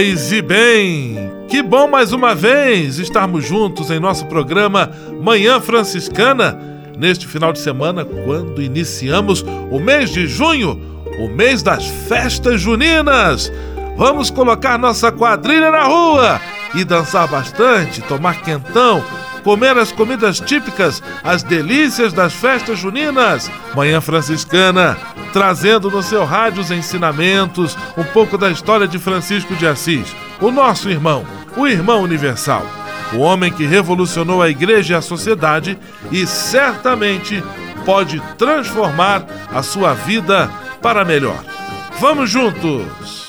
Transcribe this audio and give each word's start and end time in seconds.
Paz 0.00 0.32
e 0.32 0.40
bem! 0.40 1.30
Que 1.46 1.62
bom 1.62 1.86
mais 1.86 2.10
uma 2.10 2.34
vez 2.34 2.98
estarmos 2.98 3.44
juntos 3.44 3.90
em 3.90 4.00
nosso 4.00 4.24
programa 4.24 4.90
Manhã 5.22 5.60
Franciscana, 5.60 6.58
neste 6.96 7.26
final 7.26 7.52
de 7.52 7.58
semana, 7.58 8.02
quando 8.02 8.62
iniciamos 8.62 9.44
o 9.70 9.78
mês 9.78 10.08
de 10.08 10.26
junho, 10.26 10.80
o 11.18 11.28
mês 11.28 11.62
das 11.62 11.86
festas 11.86 12.62
juninas. 12.62 13.52
Vamos 13.98 14.30
colocar 14.30 14.78
nossa 14.78 15.12
quadrilha 15.12 15.70
na 15.70 15.82
rua 15.82 16.40
e 16.74 16.82
dançar 16.82 17.28
bastante, 17.28 18.00
tomar 18.00 18.40
quentão, 18.40 19.04
comer 19.40 19.76
as 19.76 19.92
comidas 19.92 20.40
típicas, 20.40 21.02
as 21.22 21.42
delícias 21.42 22.12
das 22.12 22.32
festas 22.32 22.78
juninas. 22.78 23.50
Manhã 23.74 24.00
Franciscana, 24.00 24.96
trazendo 25.32 25.90
no 25.90 26.02
seu 26.02 26.24
rádio 26.24 26.62
os 26.62 26.70
ensinamentos, 26.70 27.76
um 27.96 28.04
pouco 28.04 28.36
da 28.38 28.50
história 28.50 28.86
de 28.86 28.98
Francisco 28.98 29.54
de 29.54 29.66
Assis, 29.66 30.14
o 30.40 30.50
nosso 30.50 30.88
irmão, 30.88 31.24
o 31.56 31.66
irmão 31.66 32.02
universal. 32.02 32.64
O 33.12 33.18
homem 33.18 33.52
que 33.52 33.66
revolucionou 33.66 34.40
a 34.40 34.48
igreja 34.48 34.94
e 34.94 34.96
a 34.96 35.02
sociedade 35.02 35.76
e 36.12 36.26
certamente 36.26 37.42
pode 37.84 38.20
transformar 38.38 39.24
a 39.52 39.62
sua 39.62 39.94
vida 39.94 40.48
para 40.80 41.04
melhor. 41.04 41.44
Vamos 41.98 42.30
juntos! 42.30 43.28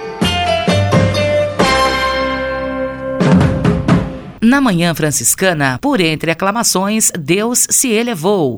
Na 4.51 4.59
Manhã 4.59 4.93
Franciscana, 4.93 5.79
por 5.81 6.01
entre 6.01 6.29
aclamações, 6.29 7.09
Deus 7.17 7.65
se 7.69 7.87
elevou. 7.87 8.57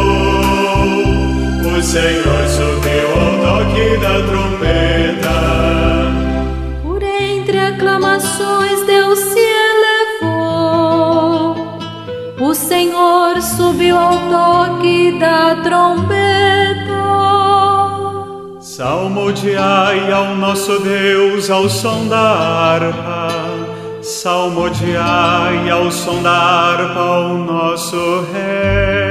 o 1.81 1.83
Senhor 1.83 2.47
subiu 2.47 3.09
ao 3.09 3.31
toque 3.41 3.97
da 3.97 4.21
trombeta. 4.27 5.37
Por 6.83 7.01
entre 7.01 7.57
aclamações 7.57 8.85
Deus 8.85 9.17
se 9.17 9.41
o 12.39 12.53
Senhor 12.53 13.41
subiu 13.41 13.97
ao 13.97 14.13
toque 14.29 15.17
da 15.19 15.55
trombeta. 15.63 16.91
Salmodiai 18.59 20.11
ao 20.11 20.35
nosso 20.35 20.79
Deus 20.81 21.49
ao 21.49 21.67
som 21.67 22.07
da 22.07 22.17
harpa. 22.17 23.29
Salmodiai 24.03 25.67
ao 25.71 25.89
som 25.89 26.21
da 26.21 26.31
harpa 26.31 26.99
ao 26.99 27.37
nosso 27.39 28.23
Rei. 28.31 29.10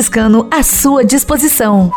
à 0.49 0.63
sua 0.63 1.05
disposição. 1.05 1.91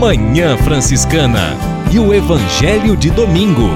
Manhã 0.00 0.56
Franciscana 0.56 1.56
e 1.92 1.98
o 2.00 2.12
Evangelho 2.12 2.96
de 2.96 3.08
Domingo. 3.08 3.68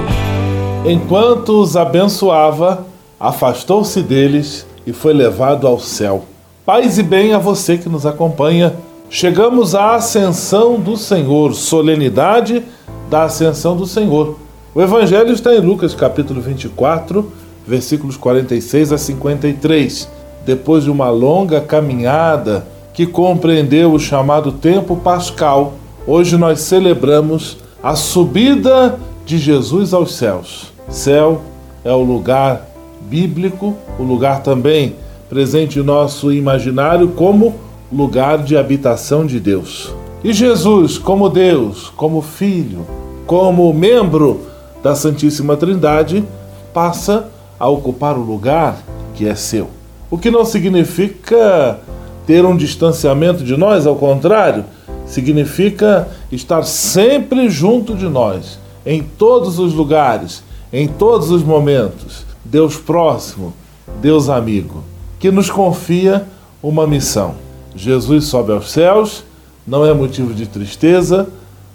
Enquanto 0.84 1.60
os 1.62 1.76
abençoava, 1.76 2.84
afastou-se 3.20 4.02
deles 4.02 4.66
e 4.84 4.92
foi 4.92 5.12
levado 5.12 5.68
ao 5.68 5.78
céu. 5.78 6.24
Paz 6.64 6.98
e 6.98 7.02
bem 7.04 7.32
a 7.32 7.38
você 7.38 7.78
que 7.78 7.88
nos 7.88 8.04
acompanha. 8.04 8.74
Chegamos 9.08 9.76
à 9.76 9.94
ascensão 9.94 10.80
do 10.80 10.96
Senhor, 10.96 11.54
solenidade 11.54 12.64
da 13.08 13.22
ascensão 13.22 13.76
do 13.76 13.86
Senhor. 13.86 14.36
O 14.74 14.82
Evangelho 14.82 15.32
está 15.32 15.54
em 15.54 15.60
Lucas 15.60 15.94
capítulo 15.94 16.40
24, 16.40 17.32
versículos 17.64 18.16
46 18.16 18.92
a 18.92 18.98
53. 18.98 20.08
Depois 20.44 20.82
de 20.82 20.90
uma 20.90 21.08
longa 21.08 21.60
caminhada 21.60 22.66
que 22.96 23.06
compreendeu 23.06 23.92
o 23.92 24.00
chamado 24.00 24.50
tempo 24.50 24.96
pascal, 24.96 25.74
hoje 26.06 26.38
nós 26.38 26.60
celebramos 26.60 27.58
a 27.82 27.94
subida 27.94 28.98
de 29.26 29.36
Jesus 29.36 29.92
aos 29.92 30.14
céus. 30.14 30.72
Céu 30.88 31.42
é 31.84 31.92
o 31.92 32.02
lugar 32.02 32.66
bíblico, 33.02 33.74
o 33.98 34.02
lugar 34.02 34.42
também 34.42 34.96
presente 35.28 35.78
em 35.78 35.82
nosso 35.82 36.32
imaginário 36.32 37.08
como 37.08 37.56
lugar 37.92 38.38
de 38.38 38.56
habitação 38.56 39.26
de 39.26 39.38
Deus. 39.38 39.94
E 40.24 40.32
Jesus, 40.32 40.96
como 40.96 41.28
Deus, 41.28 41.92
como 41.96 42.22
Filho, 42.22 42.86
como 43.26 43.74
membro 43.74 44.40
da 44.82 44.94
Santíssima 44.94 45.54
Trindade, 45.54 46.24
passa 46.72 47.28
a 47.60 47.68
ocupar 47.68 48.16
o 48.16 48.22
lugar 48.22 48.82
que 49.14 49.28
é 49.28 49.34
seu. 49.34 49.68
O 50.10 50.16
que 50.16 50.30
não 50.30 50.46
significa 50.46 51.78
ter 52.26 52.44
um 52.44 52.56
distanciamento 52.56 53.44
de 53.44 53.56
nós, 53.56 53.86
ao 53.86 53.96
contrário, 53.96 54.64
significa 55.06 56.08
estar 56.30 56.64
sempre 56.64 57.48
junto 57.48 57.94
de 57.94 58.08
nós, 58.08 58.58
em 58.84 59.02
todos 59.02 59.58
os 59.58 59.72
lugares, 59.72 60.42
em 60.72 60.88
todos 60.88 61.30
os 61.30 61.42
momentos. 61.42 62.26
Deus 62.44 62.76
próximo, 62.76 63.54
Deus 64.00 64.28
amigo, 64.28 64.82
que 65.18 65.30
nos 65.30 65.48
confia 65.48 66.26
uma 66.62 66.86
missão. 66.86 67.34
Jesus 67.74 68.24
sobe 68.24 68.52
aos 68.52 68.70
céus, 68.70 69.24
não 69.66 69.86
é 69.86 69.92
motivo 69.92 70.34
de 70.34 70.46
tristeza, 70.46 71.28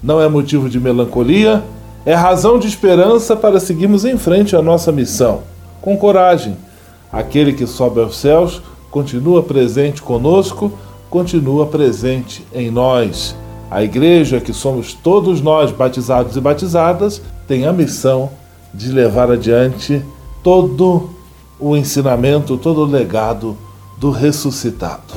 não 0.03 0.21
é 0.21 0.27
motivo 0.27 0.69
de 0.69 0.79
melancolia, 0.79 1.63
é 2.05 2.13
razão 2.13 2.57
de 2.57 2.67
esperança 2.67 3.35
para 3.35 3.59
seguirmos 3.59 4.03
em 4.03 4.17
frente 4.17 4.55
a 4.55 4.61
nossa 4.61 4.91
missão. 4.91 5.43
Com 5.81 5.95
coragem, 5.97 6.57
aquele 7.11 7.53
que 7.53 7.67
sobe 7.67 8.01
aos 8.01 8.17
céus 8.17 8.61
continua 8.91 9.41
presente 9.41 10.01
conosco, 10.01 10.71
continua 11.09 11.65
presente 11.65 12.45
em 12.53 12.69
nós. 12.69 13.35
A 13.71 13.81
igreja, 13.81 14.41
que 14.41 14.51
somos 14.51 14.93
todos 14.93 15.41
nós 15.41 15.71
batizados 15.71 16.35
e 16.35 16.41
batizadas, 16.41 17.21
tem 17.47 17.65
a 17.65 17.71
missão 17.71 18.29
de 18.73 18.91
levar 18.91 19.31
adiante 19.31 20.03
todo 20.43 21.09
o 21.57 21.75
ensinamento, 21.75 22.57
todo 22.57 22.81
o 22.81 22.85
legado 22.85 23.57
do 23.97 24.11
ressuscitado. 24.11 25.13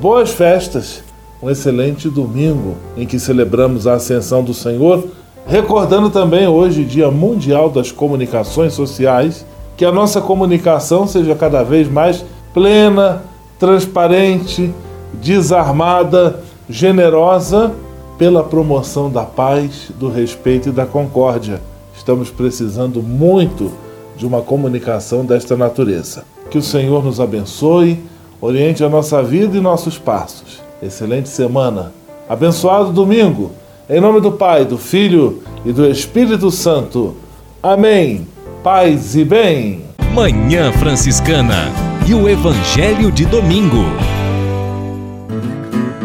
Boas 0.00 0.30
festas, 0.30 1.02
um 1.42 1.48
excelente 1.48 2.10
domingo 2.10 2.74
em 2.96 3.06
que 3.06 3.18
celebramos 3.18 3.86
a 3.86 3.94
ascensão 3.94 4.42
do 4.42 4.52
Senhor, 4.52 5.06
recordando 5.46 6.10
também 6.10 6.46
hoje, 6.46 6.84
Dia 6.84 7.10
Mundial 7.10 7.70
das 7.70 7.90
Comunicações 7.90 8.74
Sociais, 8.74 9.46
que 9.76 9.84
a 9.84 9.92
nossa 9.92 10.20
comunicação 10.20 11.06
seja 11.06 11.34
cada 11.34 11.62
vez 11.62 11.88
mais 11.88 12.24
plena, 12.54 13.24
transparente, 13.58 14.72
desarmada, 15.14 16.40
generosa 16.70 17.74
pela 18.16 18.44
promoção 18.44 19.10
da 19.10 19.24
paz, 19.24 19.90
do 19.98 20.08
respeito 20.08 20.68
e 20.68 20.72
da 20.72 20.86
concórdia. 20.86 21.60
Estamos 21.96 22.30
precisando 22.30 23.02
muito 23.02 23.72
de 24.16 24.24
uma 24.24 24.40
comunicação 24.40 25.24
desta 25.24 25.56
natureza. 25.56 26.24
Que 26.48 26.56
o 26.56 26.62
Senhor 26.62 27.04
nos 27.04 27.18
abençoe, 27.20 27.98
oriente 28.40 28.84
a 28.84 28.88
nossa 28.88 29.20
vida 29.22 29.56
e 29.56 29.60
nossos 29.60 29.98
passos. 29.98 30.62
Excelente 30.80 31.28
semana. 31.28 31.92
Abençoado 32.28 32.92
domingo. 32.92 33.50
Em 33.90 34.00
nome 34.00 34.20
do 34.20 34.32
Pai, 34.32 34.64
do 34.64 34.78
Filho 34.78 35.42
e 35.64 35.72
do 35.72 35.84
Espírito 35.86 36.50
Santo. 36.50 37.16
Amém. 37.62 38.26
Paz 38.62 39.16
e 39.16 39.24
bem. 39.24 39.82
Manhã 40.14 40.72
Franciscana 40.72 41.93
e 42.06 42.12
o 42.12 42.28
Evangelho 42.28 43.10
de 43.10 43.24
Domingo. 43.24 43.82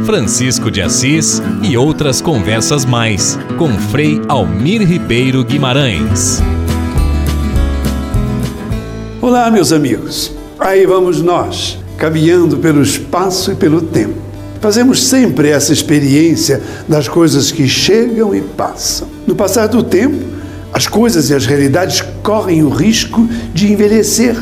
Francisco 0.05 0.71
de 0.71 0.81
Assis 0.81 1.41
e 1.61 1.75
outras 1.75 2.21
conversas 2.21 2.85
mais 2.85 3.37
com 3.57 3.67
Frei 3.77 4.21
Almir 4.29 4.81
Ribeiro 4.81 5.43
Guimarães. 5.43 6.41
Olá, 9.21 9.51
meus 9.51 9.73
amigos. 9.73 10.31
Aí 10.57 10.85
vamos 10.85 11.21
nós, 11.21 11.77
caminhando 11.97 12.57
pelo 12.57 12.81
espaço 12.81 13.51
e 13.51 13.55
pelo 13.55 13.81
tempo. 13.81 14.15
Fazemos 14.61 15.05
sempre 15.05 15.49
essa 15.49 15.73
experiência 15.73 16.61
das 16.87 17.09
coisas 17.09 17.51
que 17.51 17.67
chegam 17.67 18.33
e 18.33 18.39
passam. 18.41 19.09
No 19.27 19.35
passar 19.35 19.67
do 19.67 19.83
tempo, 19.83 20.23
as 20.71 20.87
coisas 20.87 21.29
e 21.29 21.33
as 21.33 21.45
realidades 21.45 22.01
correm 22.23 22.63
o 22.63 22.69
risco 22.69 23.27
de 23.53 23.71
envelhecer. 23.71 24.37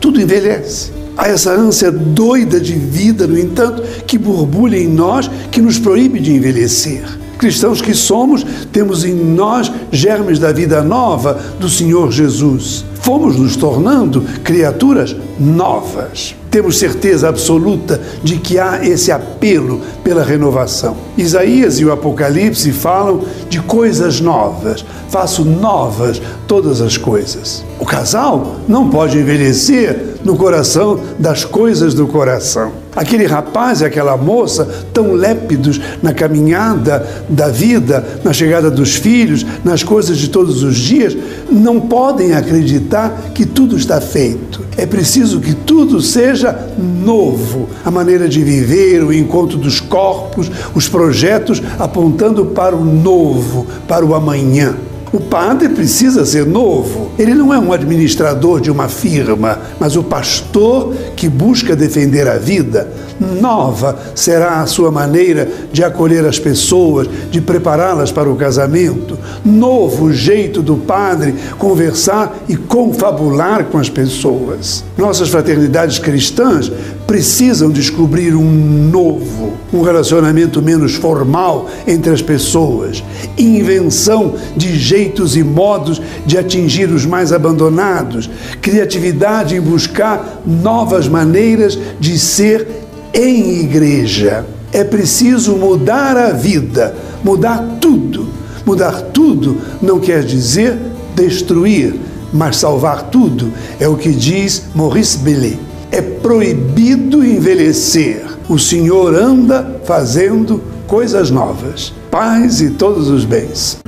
Tudo 0.00 0.20
envelhece. 0.20 0.97
Há 1.18 1.26
essa 1.26 1.50
ânsia 1.50 1.90
doida 1.90 2.60
de 2.60 2.74
vida, 2.74 3.26
no 3.26 3.36
entanto, 3.36 3.82
que 4.06 4.16
borbulha 4.16 4.78
em 4.78 4.86
nós, 4.86 5.28
que 5.50 5.60
nos 5.60 5.76
proíbe 5.76 6.20
de 6.20 6.32
envelhecer. 6.32 7.02
Cristãos 7.36 7.82
que 7.82 7.92
somos, 7.92 8.46
temos 8.70 9.04
em 9.04 9.14
nós 9.14 9.70
germes 9.90 10.38
da 10.38 10.52
vida 10.52 10.80
nova 10.80 11.34
do 11.58 11.68
Senhor 11.68 12.12
Jesus. 12.12 12.84
Fomos 13.00 13.36
nos 13.36 13.56
tornando 13.56 14.22
criaturas 14.42 15.16
novas. 15.38 16.34
Temos 16.50 16.78
certeza 16.78 17.28
absoluta 17.28 18.00
de 18.22 18.38
que 18.38 18.58
há 18.58 18.84
esse 18.84 19.12
apelo 19.12 19.80
pela 20.02 20.22
renovação. 20.22 20.96
Isaías 21.16 21.78
e 21.78 21.84
o 21.84 21.92
Apocalipse 21.92 22.72
falam 22.72 23.22
de 23.48 23.60
coisas 23.60 24.20
novas. 24.20 24.84
Faço 25.10 25.44
novas 25.44 26.20
todas 26.46 26.80
as 26.80 26.96
coisas. 26.96 27.64
O 27.78 27.84
casal 27.84 28.56
não 28.66 28.88
pode 28.88 29.18
envelhecer 29.18 30.16
no 30.24 30.36
coração 30.36 30.98
das 31.18 31.44
coisas 31.44 31.94
do 31.94 32.06
coração. 32.06 32.72
Aquele 32.96 33.26
rapaz 33.26 33.80
e 33.80 33.84
aquela 33.84 34.16
moça, 34.16 34.68
tão 34.92 35.12
lépidos 35.12 35.80
na 36.02 36.12
caminhada 36.12 37.06
da 37.28 37.48
vida, 37.48 38.04
na 38.24 38.32
chegada 38.32 38.70
dos 38.70 38.96
filhos, 38.96 39.46
nas 39.64 39.84
coisas 39.84 40.18
de 40.18 40.28
todos 40.28 40.62
os 40.62 40.76
dias, 40.76 41.16
não 41.50 41.80
podem 41.80 42.34
acreditar 42.34 43.30
que 43.34 43.46
tudo 43.46 43.76
está 43.76 44.00
feito. 44.00 44.64
É 44.76 44.86
preciso 44.86 45.40
que 45.40 45.54
tudo 45.54 46.00
seja 46.00 46.56
novo. 46.78 47.68
A 47.84 47.90
maneira 47.90 48.28
de 48.28 48.42
viver, 48.42 49.02
o 49.02 49.12
encontro 49.12 49.56
dos 49.56 49.80
corpos, 49.80 50.50
os 50.74 50.88
projetos 50.88 51.62
apontando 51.78 52.46
para 52.46 52.76
o 52.76 52.84
novo, 52.84 53.66
para 53.86 54.04
o 54.04 54.14
amanhã. 54.14 54.76
O 55.10 55.20
padre 55.20 55.70
precisa 55.70 56.26
ser 56.26 56.44
novo. 56.44 57.10
Ele 57.18 57.34
não 57.34 57.52
é 57.52 57.58
um 57.58 57.72
administrador 57.72 58.60
de 58.60 58.70
uma 58.70 58.88
firma, 58.88 59.58
mas 59.80 59.96
o 59.96 60.02
pastor 60.02 60.94
que 61.16 61.28
busca 61.28 61.74
defender 61.74 62.28
a 62.28 62.36
vida. 62.36 62.92
Nova 63.20 63.98
será 64.14 64.60
a 64.60 64.66
sua 64.66 64.90
maneira 64.90 65.48
de 65.72 65.82
acolher 65.82 66.24
as 66.24 66.38
pessoas, 66.38 67.08
de 67.30 67.40
prepará-las 67.40 68.12
para 68.12 68.30
o 68.30 68.36
casamento. 68.36 69.18
Novo 69.44 70.12
jeito 70.12 70.62
do 70.62 70.76
padre 70.76 71.34
conversar 71.58 72.38
e 72.48 72.56
confabular 72.56 73.64
com 73.64 73.78
as 73.78 73.88
pessoas. 73.88 74.84
Nossas 74.96 75.28
fraternidades 75.28 75.98
cristãs 75.98 76.70
precisam 77.06 77.70
descobrir 77.70 78.34
um 78.34 78.88
novo, 78.90 79.54
um 79.72 79.80
relacionamento 79.80 80.60
menos 80.60 80.94
formal 80.94 81.68
entre 81.86 82.12
as 82.12 82.20
pessoas, 82.20 83.02
invenção 83.36 84.34
de 84.54 84.78
jeitos 84.78 85.34
e 85.34 85.42
modos 85.42 86.02
de 86.26 86.36
atingir 86.36 86.90
os 86.90 87.06
mais 87.06 87.32
abandonados, 87.32 88.28
criatividade 88.60 89.56
em 89.56 89.60
buscar 89.60 90.42
novas 90.44 91.08
maneiras 91.08 91.78
de 91.98 92.18
ser 92.18 92.87
em 93.12 93.60
igreja. 93.60 94.44
É 94.72 94.84
preciso 94.84 95.56
mudar 95.56 96.16
a 96.16 96.30
vida, 96.30 96.94
mudar 97.24 97.78
tudo. 97.80 98.28
Mudar 98.66 99.00
tudo 99.12 99.56
não 99.80 99.98
quer 99.98 100.22
dizer 100.22 100.76
destruir, 101.14 101.94
mas 102.32 102.56
salvar 102.56 103.04
tudo 103.04 103.50
é 103.80 103.88
o 103.88 103.96
que 103.96 104.10
diz 104.10 104.64
Maurice 104.74 105.18
Bellet. 105.18 105.58
É 105.90 106.02
proibido 106.02 107.24
envelhecer. 107.24 108.26
O 108.48 108.58
Senhor 108.58 109.14
anda 109.14 109.80
fazendo 109.84 110.62
coisas 110.86 111.30
novas. 111.30 111.92
Paz 112.10 112.60
e 112.60 112.70
todos 112.70 113.08
os 113.08 113.24
bens. 113.24 113.78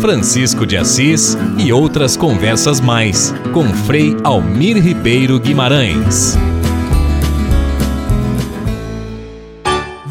Francisco 0.00 0.66
de 0.66 0.76
Assis 0.76 1.38
e 1.56 1.72
outras 1.72 2.16
conversas 2.16 2.80
mais 2.80 3.32
com 3.52 3.68
Frei 3.68 4.16
Almir 4.24 4.82
Ribeiro 4.82 5.38
Guimarães. 5.38 6.36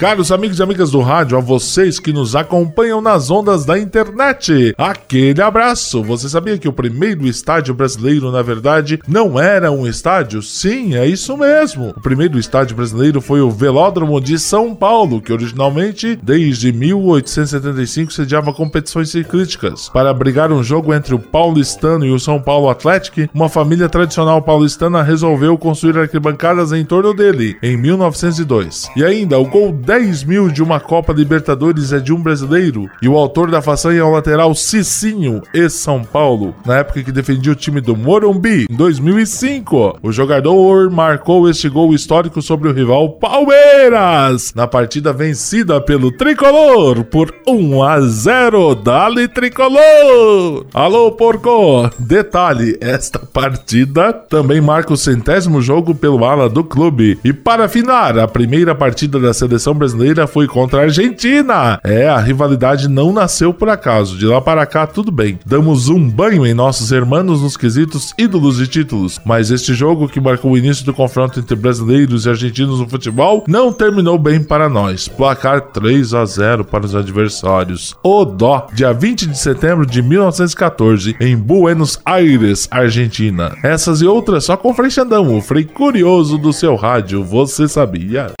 Caros 0.00 0.32
amigos 0.32 0.58
e 0.58 0.62
amigas 0.62 0.90
do 0.92 1.00
rádio, 1.02 1.36
a 1.36 1.42
vocês 1.42 2.00
que 2.00 2.10
nos 2.10 2.34
acompanham 2.34 3.02
nas 3.02 3.30
ondas 3.30 3.66
da 3.66 3.78
internet, 3.78 4.74
aquele 4.78 5.42
abraço! 5.42 6.02
Você 6.02 6.26
sabia 6.26 6.56
que 6.56 6.66
o 6.66 6.72
primeiro 6.72 7.26
estádio 7.26 7.74
brasileiro, 7.74 8.32
na 8.32 8.40
verdade, 8.40 8.98
não 9.06 9.38
era 9.38 9.70
um 9.70 9.86
estádio? 9.86 10.40
Sim, 10.40 10.96
é 10.96 11.06
isso 11.06 11.36
mesmo! 11.36 11.90
O 11.94 12.00
primeiro 12.00 12.38
estádio 12.38 12.76
brasileiro 12.76 13.20
foi 13.20 13.42
o 13.42 13.50
Velódromo 13.50 14.18
de 14.22 14.38
São 14.38 14.74
Paulo, 14.74 15.20
que 15.20 15.34
originalmente, 15.34 16.18
desde 16.22 16.72
1875, 16.72 18.10
sediava 18.10 18.54
competições 18.54 19.10
ciclísticas. 19.10 19.90
Para 19.90 20.08
abrigar 20.08 20.50
um 20.50 20.62
jogo 20.64 20.94
entre 20.94 21.14
o 21.14 21.18
paulistano 21.18 22.06
e 22.06 22.10
o 22.10 22.18
São 22.18 22.40
Paulo 22.40 22.70
Atlético, 22.70 23.28
uma 23.34 23.50
família 23.50 23.86
tradicional 23.86 24.40
paulistana 24.40 25.02
resolveu 25.02 25.58
construir 25.58 25.98
arquibancadas 25.98 26.72
em 26.72 26.86
torno 26.86 27.12
dele, 27.12 27.58
em 27.62 27.76
1902. 27.76 28.88
E 28.96 29.04
ainda, 29.04 29.38
o 29.38 29.44
gol 29.44 29.70
10 29.90 30.22
mil 30.22 30.48
de 30.48 30.62
uma 30.62 30.78
Copa 30.78 31.12
Libertadores 31.12 31.92
é 31.92 31.98
de 31.98 32.12
um 32.12 32.22
brasileiro 32.22 32.88
e 33.02 33.08
o 33.08 33.16
autor 33.16 33.50
da 33.50 33.60
façanha 33.60 33.98
é 33.98 34.04
o 34.04 34.12
lateral 34.12 34.54
Cicinho, 34.54 35.42
ex-São 35.52 36.04
Paulo, 36.04 36.54
na 36.64 36.76
época 36.76 37.02
que 37.02 37.10
defendia 37.10 37.50
o 37.50 37.56
time 37.56 37.80
do 37.80 37.96
Morumbi, 37.96 38.68
em 38.70 38.76
2005. 38.76 39.98
O 40.00 40.12
jogador 40.12 40.88
marcou 40.92 41.50
este 41.50 41.68
gol 41.68 41.92
histórico 41.92 42.40
sobre 42.40 42.68
o 42.68 42.72
rival 42.72 43.14
Palmeiras, 43.14 44.54
na 44.54 44.68
partida 44.68 45.12
vencida 45.12 45.80
pelo 45.80 46.12
Tricolor 46.12 47.02
por 47.02 47.34
1 47.44 47.82
a 47.82 48.00
0. 48.00 48.76
Dali 48.76 49.26
Tricolor! 49.26 50.66
Alô, 50.72 51.10
porco! 51.10 51.90
Detalhe, 51.98 52.78
esta 52.80 53.18
partida 53.18 54.12
também 54.12 54.60
marca 54.60 54.92
o 54.92 54.96
centésimo 54.96 55.60
jogo 55.60 55.96
pelo 55.96 56.24
ala 56.24 56.48
do 56.48 56.62
clube. 56.62 57.18
E 57.24 57.32
para 57.32 57.64
afinar, 57.64 58.16
a 58.20 58.28
primeira 58.28 58.72
partida 58.72 59.18
da 59.18 59.34
seleção 59.34 59.79
brasileira 59.80 60.26
foi 60.26 60.46
contra 60.46 60.80
a 60.80 60.82
Argentina. 60.84 61.80
É, 61.82 62.06
a 62.06 62.18
rivalidade 62.18 62.86
não 62.86 63.12
nasceu 63.12 63.52
por 63.52 63.68
acaso. 63.70 64.18
De 64.18 64.26
lá 64.26 64.40
para 64.40 64.66
cá, 64.66 64.86
tudo 64.86 65.10
bem. 65.10 65.38
Damos 65.44 65.88
um 65.88 66.08
banho 66.08 66.46
em 66.46 66.52
nossos 66.52 66.92
irmãos 66.92 67.40
nos 67.40 67.56
quesitos 67.56 68.12
ídolos 68.18 68.60
e 68.60 68.66
títulos. 68.66 69.18
Mas 69.24 69.50
este 69.50 69.72
jogo, 69.72 70.08
que 70.08 70.20
marcou 70.20 70.52
o 70.52 70.58
início 70.58 70.84
do 70.84 70.92
confronto 70.92 71.40
entre 71.40 71.56
brasileiros 71.56 72.26
e 72.26 72.28
argentinos 72.28 72.78
no 72.78 72.88
futebol, 72.88 73.44
não 73.48 73.72
terminou 73.72 74.18
bem 74.18 74.42
para 74.42 74.68
nós. 74.68 75.08
Placar 75.08 75.60
3 75.60 76.14
a 76.14 76.24
0 76.24 76.64
para 76.64 76.84
os 76.84 76.94
adversários. 76.94 77.96
O 78.02 78.24
dó, 78.24 78.68
dia 78.72 78.92
20 78.92 79.26
de 79.28 79.38
setembro 79.38 79.86
de 79.86 80.02
1914, 80.02 81.16
em 81.18 81.36
Buenos 81.36 81.98
Aires, 82.04 82.68
Argentina. 82.70 83.56
Essas 83.62 84.02
e 84.02 84.06
outras 84.06 84.44
só 84.44 84.56
com 84.56 84.74
Frei 84.74 84.90
Xandão, 84.90 85.36
o 85.36 85.40
Frei 85.40 85.64
Curioso 85.64 86.36
do 86.36 86.52
seu 86.52 86.76
rádio. 86.76 87.24
Você 87.24 87.66
sabia? 87.66 88.32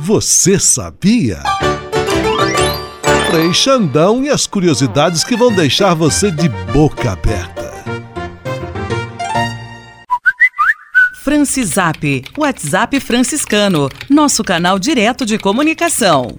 Você 0.00 0.60
sabia? 0.60 1.42
Frei 3.30 3.52
Xandão 3.52 4.22
e 4.22 4.30
as 4.30 4.46
curiosidades 4.46 5.24
que 5.24 5.36
vão 5.36 5.52
deixar 5.52 5.92
você 5.92 6.30
de 6.30 6.48
boca 6.72 7.12
aberta. 7.12 7.58
Francisap, 11.24 12.24
WhatsApp 12.38 13.00
franciscano, 13.00 13.90
nosso 14.08 14.44
canal 14.44 14.78
direto 14.78 15.26
de 15.26 15.36
comunicação. 15.36 16.38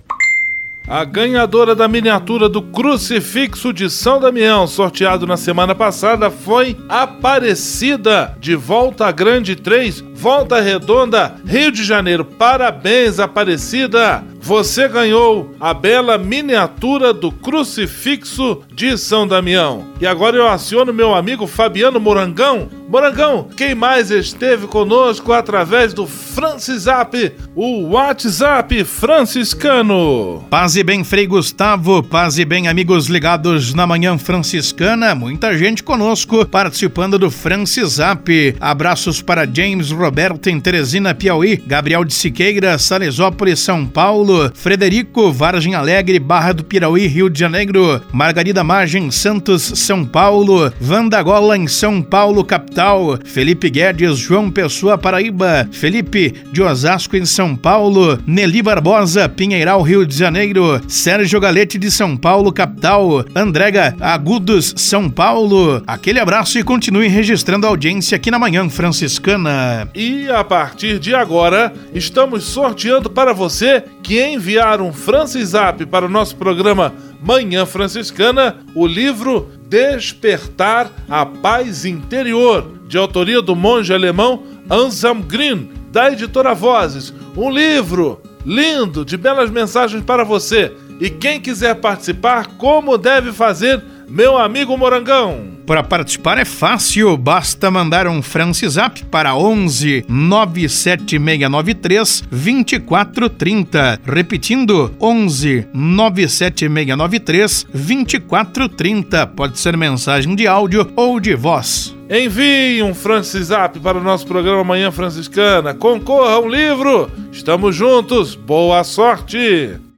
A 0.90 1.04
ganhadora 1.04 1.76
da 1.76 1.88
miniatura 1.88 2.50
do 2.50 2.64
Crucifixo 2.64 3.72
de 3.72 3.92
São 3.92 4.20
Damião, 4.20 4.66
sorteado 4.66 5.28
na 5.28 5.38
semana 5.38 5.76
passada, 5.76 6.32
foi 6.32 6.76
Aparecida, 6.90 8.36
de 8.40 8.56
Volta 8.56 9.12
Grande 9.12 9.56
3, 9.56 10.04
Volta 10.16 10.60
Redonda, 10.60 11.36
Rio 11.46 11.72
de 11.72 11.84
Janeiro. 11.84 12.26
Parabéns, 12.26 13.20
Aparecida! 13.20 14.24
Você 14.50 14.88
ganhou 14.88 15.54
a 15.60 15.76
bela 15.76 16.18
miniatura 16.18 17.14
do 17.14 17.32
Crucifixo 17.32 18.64
de 18.74 18.98
São 18.98 19.28
Damião. 19.28 19.86
E 20.02 20.08
agora 20.08 20.38
eu 20.38 20.48
aciono 20.48 20.92
meu 20.92 21.14
amigo 21.14 21.46
Fabiano 21.46 22.00
Morangão. 22.00 22.68
Morangão, 22.90 23.48
quem 23.56 23.76
mais 23.76 24.10
esteve 24.10 24.66
conosco 24.66 25.32
através 25.32 25.94
do 25.94 26.08
Francisap, 26.08 27.14
o 27.54 27.90
WhatsApp 27.90 28.84
franciscano? 28.84 30.44
Paz 30.50 30.76
e 30.76 30.84
bem, 30.84 31.04
Frei 31.04 31.28
Gustavo, 31.28 32.02
paz 32.02 32.40
e 32.40 32.46
bem, 32.46 32.68
amigos 32.68 33.06
ligados 33.06 33.76
na 33.76 33.86
Manhã 33.86 34.18
Franciscana. 34.18 35.14
Muita 35.14 35.56
gente 35.56 35.84
conosco 35.84 36.44
participando 36.48 37.20
do 37.20 37.30
Francisap. 37.30 38.56
Abraços 38.60 39.22
para 39.22 39.46
James 39.46 39.92
Roberto 39.92 40.48
em 40.48 40.60
Teresina, 40.60 41.14
Piauí, 41.14 41.58
Gabriel 41.58 42.04
de 42.04 42.14
Siqueira, 42.16 42.80
Salesópolis, 42.80 43.60
São 43.60 43.86
Paulo. 43.86 44.39
Frederico, 44.54 45.32
Vargem 45.32 45.76
Alegre, 45.76 46.20
Barra 46.20 46.54
do 46.54 46.64
Pirauí, 46.64 47.08
Rio 47.08 47.30
de 47.30 47.40
Janeiro, 47.40 48.02
Margarida 48.12 48.64
Margem, 48.64 49.12
Santos, 49.12 49.62
São 49.76 50.06
Paulo, 50.06 50.72
Vandagola, 50.80 51.58
em 51.58 51.68
São 51.68 52.02
Paulo, 52.02 52.44
capital, 52.44 53.18
Felipe 53.24 53.70
Guedes, 53.70 54.18
João 54.18 54.50
Pessoa, 54.50 54.98
Paraíba, 54.98 55.68
Felipe 55.72 56.34
de 56.52 56.62
Osasco, 56.62 57.16
em 57.16 57.26
São 57.26 57.56
Paulo, 57.56 58.20
Nelly 58.26 58.62
Barbosa, 58.62 59.28
Pinheiral, 59.28 59.82
Rio 59.82 60.06
de 60.06 60.16
Janeiro, 60.16 60.82
Sérgio 60.88 61.40
Galete, 61.40 61.78
de 61.78 61.92
São 61.92 62.16
Paulo, 62.16 62.52
capital, 62.52 63.26
Andrega 63.36 63.96
Agudos, 64.00 64.74
São 64.78 65.10
Paulo. 65.10 65.82
Aquele 65.88 66.20
abraço 66.20 66.60
e 66.60 66.64
continue 66.64 67.08
registrando 67.08 67.66
a 67.66 67.70
audiência 67.70 68.16
aqui 68.16 68.32
na 68.32 68.40
Manhã 68.40 68.70
Franciscana. 68.70 69.88
E 69.96 70.30
a 70.30 70.44
partir 70.44 71.00
de 71.00 71.14
agora, 71.14 71.74
estamos 71.94 72.44
sorteando 72.44 73.10
para 73.10 73.34
você 73.34 73.84
enviar 74.20 74.82
um 74.82 74.92
Francisap 74.92 75.86
para 75.86 76.06
o 76.06 76.10
nosso 76.10 76.36
programa 76.36 76.94
Manhã 77.22 77.66
Franciscana 77.66 78.58
o 78.74 78.88
livro 78.88 79.50
Despertar 79.68 80.92
a 81.10 81.26
Paz 81.26 81.86
Interior, 81.86 82.80
de 82.88 82.98
autoria 82.98 83.42
do 83.42 83.56
monge 83.56 83.94
alemão 83.94 84.44
Anselm 84.70 85.22
Green, 85.22 85.70
da 85.92 86.12
editora 86.12 86.54
Vozes. 86.54 87.14
Um 87.36 87.50
livro 87.50 88.22
lindo, 88.46 89.06
de 89.06 89.18
belas 89.18 89.50
mensagens 89.50 90.04
para 90.04 90.24
você. 90.24 90.74
E 91.00 91.10
quem 91.10 91.40
quiser 91.40 91.76
participar, 91.76 92.58
como 92.58 92.98
deve 92.98 93.32
fazer, 93.32 93.82
meu 94.10 94.38
amigo 94.38 94.78
Morangão? 94.78 95.60
Para 95.66 95.84
participar 95.84 96.38
é 96.40 96.46
fácil, 96.46 97.16
basta 97.16 97.70
mandar 97.70 98.08
um 98.08 98.24
Francisap 98.24 99.06
para 99.06 99.36
11 99.36 100.06
97693 100.08 102.24
2430. 102.32 104.02
Repetindo, 104.04 104.92
11 105.00 105.68
97693 105.74 107.68
2430. 107.72 109.28
Pode 109.28 109.60
ser 109.60 109.78
mensagem 109.78 110.36
de 110.36 110.48
áudio 110.48 110.92
ou 110.96 111.20
de 111.20 111.36
voz. 111.36 111.96
Envie 112.10 112.82
um 112.82 112.96
Francisap 112.96 113.80
para 113.80 114.00
o 114.00 114.04
nosso 114.04 114.26
programa 114.26 114.64
Manhã 114.64 114.92
Franciscana. 114.92 115.76
Concorra 115.76 116.32
a 116.32 116.40
um 116.40 116.50
livro. 116.50 117.12
Estamos 117.32 117.76
juntos. 117.76 118.34
Boa 118.34 118.84
sorte! 118.84 119.89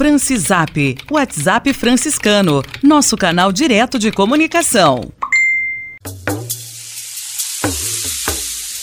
Francisap, 0.00 0.96
WhatsApp 1.10 1.74
franciscano, 1.74 2.62
nosso 2.82 3.18
canal 3.18 3.52
direto 3.52 3.98
de 3.98 4.10
comunicação. 4.10 5.12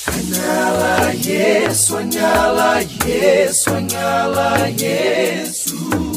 Sonhala, 0.05 1.15
yes, 1.15 1.88
sonhala, 1.88 2.81
yes, 3.03 3.63
sonhala, 3.63 4.69
yes. 4.79 6.16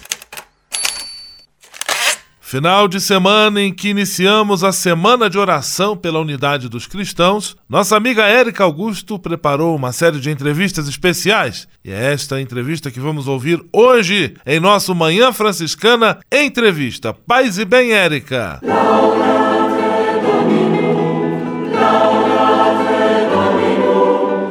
Final 2.51 2.85
de 2.89 2.99
semana 2.99 3.61
em 3.61 3.73
que 3.73 3.87
iniciamos 3.87 4.61
a 4.61 4.73
semana 4.73 5.29
de 5.29 5.37
oração 5.37 5.95
pela 5.95 6.19
unidade 6.19 6.67
dos 6.67 6.85
cristãos, 6.85 7.55
nossa 7.69 7.95
amiga 7.95 8.23
Érica 8.25 8.65
Augusto 8.65 9.17
preparou 9.17 9.73
uma 9.73 9.93
série 9.93 10.19
de 10.19 10.29
entrevistas 10.29 10.85
especiais. 10.89 11.65
E 11.81 11.89
é 11.89 12.11
esta 12.11 12.41
entrevista 12.41 12.91
que 12.91 12.99
vamos 12.99 13.25
ouvir 13.25 13.63
hoje 13.71 14.33
em 14.45 14.59
nosso 14.59 14.93
Manhã 14.93 15.31
Franciscana 15.31 16.19
Entrevista. 16.29 17.13
Paz 17.13 17.57
e 17.57 17.63
bem, 17.63 17.93
Érica. 17.93 18.59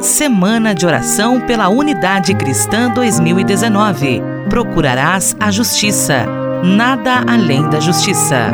Semana 0.01 0.75
de 0.75 0.87
Oração 0.87 1.39
pela 1.43 1.69
Unidade 1.69 2.35
Cristã 2.35 2.89
2019. 2.95 4.23
Procurarás 4.49 5.37
a 5.39 5.51
Justiça 5.51 6.50
nada 6.63 7.23
além 7.27 7.69
da 7.69 7.81
justiça. 7.81 8.51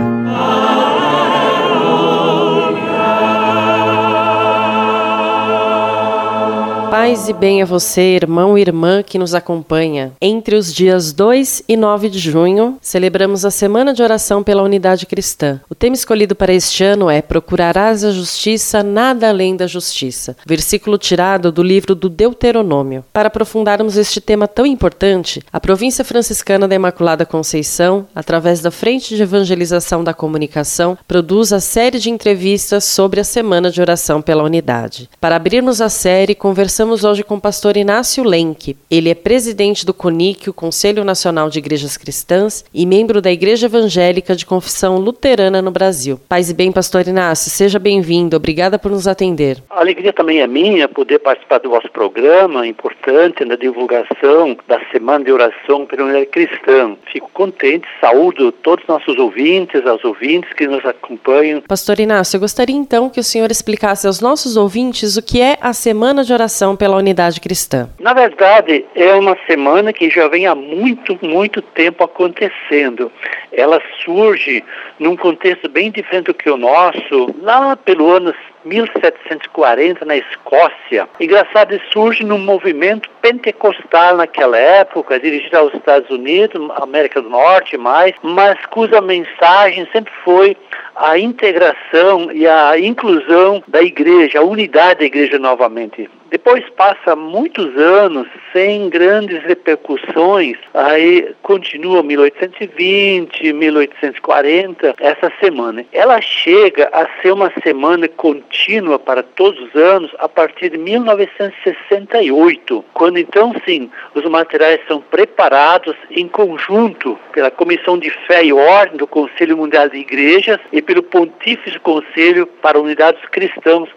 Paz 6.90 7.28
e 7.28 7.32
bem 7.32 7.62
a 7.62 7.64
você, 7.64 8.00
irmão 8.14 8.56
e 8.56 8.60
irmã 8.60 9.02
que 9.02 9.18
nos 9.18 9.34
acompanha. 9.34 10.12
Entre 10.20 10.54
os 10.54 10.72
dias 10.72 11.12
2 11.12 11.64
e 11.68 11.76
9 11.76 12.08
de 12.08 12.18
junho, 12.18 12.78
celebramos 12.80 13.44
a 13.44 13.50
Semana 13.50 13.92
de 13.92 14.02
Oração 14.02 14.42
pela 14.42 14.62
Unidade 14.62 15.04
Cristã. 15.04 15.60
O 15.68 15.74
tema 15.74 15.94
escolhido 15.94 16.36
para 16.36 16.54
este 16.54 16.84
ano 16.84 17.10
é 17.10 17.20
Procurarás 17.20 18.04
a 18.04 18.12
Justiça, 18.12 18.82
nada 18.82 19.28
além 19.28 19.56
da 19.56 19.66
justiça. 19.66 20.36
Versículo 20.46 20.96
tirado 20.96 21.50
do 21.50 21.62
livro 21.62 21.94
do 21.94 22.08
Deuteronômio. 22.08 23.04
Para 23.12 23.26
aprofundarmos 23.26 23.96
este 23.96 24.20
tema 24.20 24.46
tão 24.46 24.64
importante, 24.64 25.42
a 25.52 25.60
província 25.60 26.04
franciscana 26.04 26.68
da 26.68 26.74
Imaculada 26.76 27.26
Conceição, 27.26 28.06
através 28.14 28.60
da 28.60 28.70
Frente 28.70 29.16
de 29.16 29.22
Evangelização 29.22 30.04
da 30.04 30.14
Comunicação, 30.14 30.96
produz 31.06 31.52
a 31.52 31.60
série 31.60 31.98
de 31.98 32.10
entrevistas 32.10 32.84
sobre 32.84 33.20
a 33.20 33.24
Semana 33.24 33.70
de 33.70 33.80
Oração 33.80 34.22
pela 34.22 34.44
Unidade. 34.44 35.10
Para 35.20 35.36
abrirmos 35.36 35.80
a 35.80 35.88
série, 35.88 36.34
conversamos 36.34 36.76
Conversamos 36.86 37.04
hoje 37.04 37.24
com 37.24 37.34
o 37.34 37.40
pastor 37.40 37.76
Inácio 37.76 38.22
Lenk. 38.22 38.76
Ele 38.88 39.10
é 39.10 39.14
presidente 39.14 39.84
do 39.84 39.92
CONIC, 39.92 40.48
o 40.48 40.54
Conselho 40.54 41.02
Nacional 41.02 41.50
de 41.50 41.58
Igrejas 41.58 41.96
Cristãs, 41.96 42.64
e 42.72 42.86
membro 42.86 43.20
da 43.20 43.32
Igreja 43.32 43.66
Evangélica 43.66 44.36
de 44.36 44.46
Confissão 44.46 44.96
Luterana 44.96 45.60
no 45.60 45.72
Brasil. 45.72 46.20
Paz 46.28 46.48
e 46.48 46.54
bem, 46.54 46.70
pastor 46.70 47.08
Inácio, 47.08 47.50
seja 47.50 47.80
bem-vindo. 47.80 48.36
Obrigada 48.36 48.78
por 48.78 48.92
nos 48.92 49.08
atender. 49.08 49.60
A 49.68 49.80
alegria 49.80 50.12
também 50.12 50.38
é 50.38 50.46
minha 50.46 50.88
poder 50.88 51.18
participar 51.18 51.58
do 51.58 51.70
vosso 51.70 51.90
programa, 51.90 52.64
importante 52.64 53.44
na 53.44 53.56
divulgação 53.56 54.56
da 54.68 54.78
Semana 54.92 55.24
de 55.24 55.32
Oração 55.32 55.86
pela 55.86 56.04
Unidade 56.04 56.26
Cristã. 56.26 56.96
Fico 57.12 57.28
contente, 57.34 57.88
saúdo 58.00 58.52
todos 58.52 58.84
os 58.84 58.88
nossos 58.88 59.18
ouvintes, 59.18 59.84
aos 59.84 60.04
ouvintes 60.04 60.52
que 60.52 60.68
nos 60.68 60.84
acompanham. 60.84 61.62
Pastor 61.62 61.98
Inácio, 61.98 62.36
eu 62.36 62.40
gostaria 62.40 62.76
então 62.76 63.10
que 63.10 63.18
o 63.18 63.24
senhor 63.24 63.50
explicasse 63.50 64.06
aos 64.06 64.20
nossos 64.20 64.56
ouvintes 64.56 65.16
o 65.16 65.22
que 65.22 65.40
é 65.40 65.58
a 65.60 65.72
Semana 65.72 66.22
de 66.22 66.32
Oração 66.32 66.65
pela 66.74 66.96
unidade 66.96 67.40
cristã? 67.40 67.88
Na 68.00 68.14
verdade, 68.14 68.84
é 68.94 69.14
uma 69.14 69.36
semana 69.46 69.92
que 69.92 70.08
já 70.08 70.26
vem 70.26 70.46
há 70.46 70.54
muito, 70.54 71.18
muito 71.22 71.60
tempo 71.60 72.02
acontecendo. 72.02 73.12
Ela 73.52 73.80
surge 74.04 74.64
num 74.98 75.16
contexto 75.16 75.68
bem 75.68 75.90
diferente 75.90 76.26
do 76.26 76.34
que 76.34 76.48
o 76.48 76.56
nosso, 76.56 77.34
lá 77.42 77.76
pelo 77.76 78.10
ano 78.10 78.34
1740 78.66 80.04
na 80.04 80.16
Escócia. 80.16 81.08
Engraçado, 81.20 81.80
surge 81.92 82.24
num 82.24 82.38
movimento 82.38 83.08
pentecostal 83.22 84.16
naquela 84.16 84.58
época, 84.58 85.20
dirigido 85.20 85.56
aos 85.56 85.74
Estados 85.74 86.10
Unidos, 86.10 86.70
América 86.82 87.22
do 87.22 87.30
Norte 87.30 87.76
mais, 87.76 88.14
mas 88.22 88.58
cuja 88.66 89.00
mensagem 89.00 89.86
sempre 89.92 90.12
foi 90.24 90.56
a 90.96 91.18
integração 91.18 92.32
e 92.32 92.46
a 92.46 92.78
inclusão 92.78 93.62
da 93.68 93.82
igreja, 93.82 94.40
a 94.40 94.42
unidade 94.42 95.00
da 95.00 95.06
igreja 95.06 95.38
novamente. 95.38 96.10
Depois 96.30 96.64
passa 96.70 97.14
muitos 97.14 97.76
anos 97.76 98.26
sem 98.52 98.88
grandes 98.88 99.44
repercussões, 99.44 100.56
aí 100.74 101.32
continua 101.42 102.02
1820, 102.02 103.52
1840, 103.52 104.94
essa 104.98 105.32
semana. 105.40 105.84
Ela 105.92 106.20
chega 106.20 106.90
a 106.92 107.06
ser 107.22 107.30
uma 107.32 107.52
semana 107.62 108.08
contínua 108.08 108.98
para 108.98 109.22
todos 109.22 109.60
os 109.60 109.72
anos 109.76 110.10
a 110.18 110.28
partir 110.28 110.70
de 110.70 110.78
1968, 110.78 112.84
quando 112.92 113.18
então 113.18 113.54
sim, 113.64 113.88
os 114.12 114.24
materiais 114.24 114.80
são 114.88 115.00
preparados 115.00 115.94
em 116.10 116.26
conjunto 116.26 117.16
pela 117.32 117.52
Comissão 117.52 117.96
de 117.96 118.10
Fé 118.26 118.44
e 118.44 118.52
Ordem 118.52 118.96
do 118.96 119.06
Conselho 119.06 119.56
Mundial 119.56 119.88
de 119.88 119.98
Igrejas 119.98 120.58
e 120.72 120.82
pelo 120.82 121.04
Pontífice 121.04 121.78
Conselho 121.78 122.46
para 122.46 122.80
Unidades 122.80 123.24
Cristãos. 123.30 123.88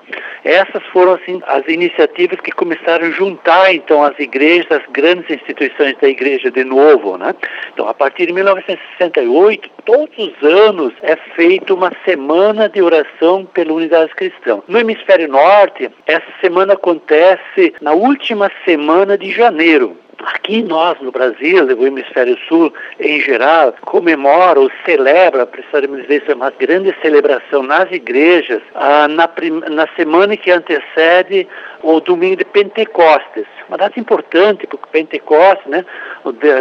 Essas 0.44 0.84
foram 0.92 1.14
assim 1.14 1.42
as 1.48 1.68
iniciativas 1.68 2.19
que 2.28 2.52
começaram 2.52 3.08
a 3.08 3.12
juntar 3.12 3.74
então 3.74 4.04
as 4.04 4.18
igrejas, 4.20 4.72
as 4.72 4.86
grandes 4.92 5.30
instituições 5.30 5.96
da 6.02 6.08
igreja 6.08 6.52
de 6.52 6.64
novo, 6.64 7.18
né? 7.18 7.34
Então, 7.74 7.88
a 7.88 7.94
partir 7.94 8.28
de 8.28 8.34
1968, 8.34 9.70
todos 9.86 10.18
os 10.18 10.44
anos 10.44 10.94
é 11.02 11.16
feita 11.36 11.74
uma 11.74 11.92
semana 12.06 12.68
de 12.68 12.82
oração 12.82 13.46
pela 13.46 13.74
Unidade 13.74 14.14
Cristã. 14.16 14.62
No 14.68 14.80
hemisfério 14.80 15.28
norte, 15.28 15.90
essa 16.06 16.28
semana 16.42 16.74
acontece 16.74 17.74
na 17.82 17.94
última 17.94 18.52
semana 18.66 19.18
de 19.18 19.32
janeiro. 19.32 19.98
Aqui 20.26 20.62
nós, 20.64 21.00
no 21.00 21.12
Brasil, 21.12 21.66
o 21.66 21.88
Hemisfério 21.88 22.38
Sul, 22.48 22.74
em 23.00 23.22
geral, 23.22 23.74
comemora 23.82 24.60
ou 24.60 24.70
celebra, 24.86 25.46
precisamos 25.46 26.02
dizer, 26.02 26.22
isso 26.22 26.32
é 26.32 26.36
uma 26.36 26.52
grande 26.52 26.94
celebração 27.02 27.64
nas 27.64 27.90
igrejas, 27.92 28.62
ah, 28.76 29.08
na, 29.08 29.30
na 29.70 29.88
semana 29.96 30.36
que 30.36 30.52
antecede 30.52 31.48
o 31.82 32.02
domingo 32.02 32.38
de 32.38 32.46
Pentecostes. 32.46 33.46
Uma 33.70 33.78
data 33.78 34.00
importante, 34.00 34.68
porque 34.68 34.88
Pentecostes, 34.92 35.66
né, 35.68 35.86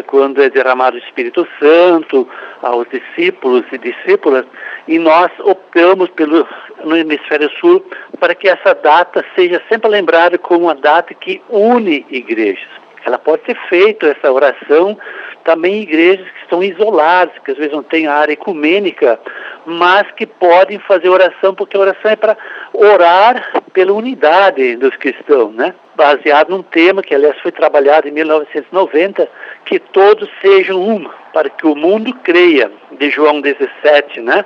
quando 0.06 0.42
é 0.42 0.48
derramado 0.48 0.96
o 0.96 1.00
Espírito 1.00 1.46
Santo 1.58 2.28
aos 2.62 2.86
discípulos 2.88 3.64
e 3.72 3.78
discípulas, 3.78 4.44
e 4.86 4.98
nós 4.98 5.30
optamos 5.40 6.10
pelo, 6.10 6.46
no 6.84 6.96
Hemisfério 6.96 7.50
Sul 7.58 7.84
para 8.20 8.34
que 8.34 8.48
essa 8.48 8.74
data 8.74 9.24
seja 9.34 9.60
sempre 9.68 9.90
lembrada 9.90 10.38
como 10.38 10.66
uma 10.66 10.74
data 10.74 11.12
que 11.14 11.42
une 11.48 12.06
igrejas. 12.10 12.77
Ela 13.04 13.18
pode 13.18 13.44
ser 13.44 13.56
feita, 13.68 14.08
essa 14.08 14.32
oração, 14.32 14.98
também 15.44 15.76
em 15.76 15.82
igrejas 15.82 16.26
que 16.26 16.42
estão 16.42 16.62
isoladas, 16.62 17.34
que 17.44 17.50
às 17.50 17.56
vezes 17.56 17.72
não 17.72 17.82
têm 17.82 18.06
área 18.06 18.32
ecumênica, 18.32 19.18
mas 19.64 20.10
que 20.12 20.26
podem 20.26 20.78
fazer 20.80 21.08
oração, 21.08 21.54
porque 21.54 21.76
a 21.76 21.80
oração 21.80 22.10
é 22.10 22.16
para 22.16 22.36
orar 22.72 23.62
pela 23.72 23.92
unidade 23.92 24.76
dos 24.76 24.94
cristãos, 24.96 25.54
né? 25.54 25.74
Baseado 25.94 26.50
num 26.50 26.62
tema 26.62 27.02
que, 27.02 27.14
aliás, 27.14 27.38
foi 27.40 27.52
trabalhado 27.52 28.08
em 28.08 28.12
1990, 28.12 29.28
que 29.64 29.78
todos 29.78 30.28
sejam 30.40 30.80
um, 30.80 31.08
para 31.32 31.50
que 31.50 31.66
o 31.66 31.74
mundo 31.74 32.12
creia, 32.22 32.70
de 32.92 33.10
João 33.10 33.40
17, 33.40 34.20
né? 34.20 34.44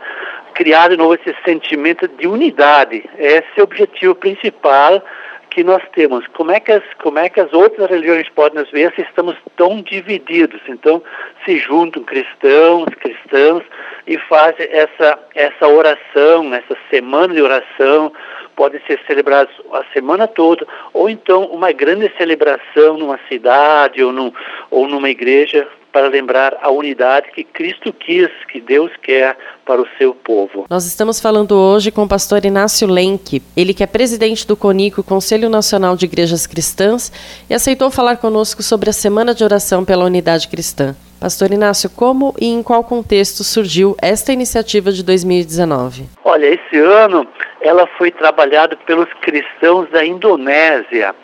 Criar 0.55 0.89
de 0.89 0.97
novo 0.97 1.15
esse 1.15 1.35
sentimento 1.45 2.07
de 2.07 2.27
unidade. 2.27 3.05
Esse 3.19 3.49
é 3.57 3.61
o 3.61 3.65
objetivo 3.65 4.15
principal 4.15 5.03
que 5.53 5.63
nós 5.63 5.83
temos. 5.95 6.27
Como 6.29 6.51
é 6.51 6.59
que 6.59 6.73
as, 6.73 6.83
como 7.03 7.19
é 7.19 7.29
que 7.29 7.41
as 7.41 7.53
outras 7.53 7.91
religiões 7.91 8.29
podem 8.31 8.61
nos 8.61 8.71
ver 8.71 8.93
se 8.95 9.03
estamos 9.03 9.37
tão 9.57 9.83
divididos? 9.83 10.61
Então, 10.69 11.03
se 11.45 11.59
juntam 11.59 12.03
cristãos, 12.03 12.87
cristãs 12.95 13.63
e 14.07 14.19
fazem 14.19 14.67
essa, 14.71 15.19
essa 15.35 15.69
oração, 15.69 16.55
essa 16.55 16.77
semana 16.91 17.35
de 17.35 17.43
oração 17.43 18.13
podem 18.57 18.81
ser 18.87 19.01
celebrados 19.07 19.55
a 19.73 19.83
semana 19.93 20.29
toda, 20.29 20.67
ou 20.93 21.09
então 21.09 21.47
uma 21.47 21.73
grande 21.73 22.13
celebração 22.19 22.99
numa 22.99 23.19
cidade 23.29 24.03
ou, 24.03 24.13
num, 24.13 24.33
ou 24.71 24.87
numa 24.87 25.09
igreja 25.09 25.67
para 25.93 26.09
lembrar 26.09 26.57
a 26.63 26.71
unidade 26.71 27.31
que 27.33 27.45
Cristo 27.45 27.93
quis, 27.93 28.29
que 28.51 28.61
Deus 28.61 28.91
quer 29.03 29.37
para 29.65 29.81
o 29.81 29.87
seu 29.99 30.15
povo. 30.15 30.67
Nós 30.69 30.87
estamos 30.87 31.21
falando 31.21 31.53
hoje 31.53 31.91
com 31.91 32.05
o 32.05 32.09
pastor 32.09 32.45
Inácio 32.45 32.89
Lenk, 32.89 33.43
ele 33.57 33.75
que 33.75 33.83
é 33.83 33.87
presidente 33.87 34.47
do 34.47 34.57
CONICO, 34.57 35.03
Conselho 35.03 35.49
Nacional 35.49 35.95
de 35.95 36.07
Igrejas 36.07 36.47
Cristãs, 36.47 37.13
e 37.49 37.55
aceitou 37.55 37.91
falar 37.91 38.17
conosco 38.17 38.63
sobre 38.63 38.91
a 38.91 38.93
Semana 38.93 39.35
de 39.35 39.45
Oração 39.45 39.85
pela 39.85 40.05
Unidade 40.05 40.49
Cristã. 40.49 40.97
Pastor 41.21 41.53
Inácio, 41.53 41.89
como 41.89 42.35
e 42.41 42.47
em 42.47 42.65
qual 42.65 42.83
contexto 42.83 43.45
surgiu 43.45 43.95
esta 44.03 44.33
iniciativa 44.33 44.91
de 44.91 45.05
2019? 45.05 46.07
Olha, 46.25 46.47
esse 46.47 46.77
ano 46.77 47.25
ela 47.61 47.87
foi 47.97 48.11
trabalhada 48.11 48.77
pelos 48.77 49.09
cristãos 49.21 49.89
da 49.91 50.05
Indonésia. 50.05 51.15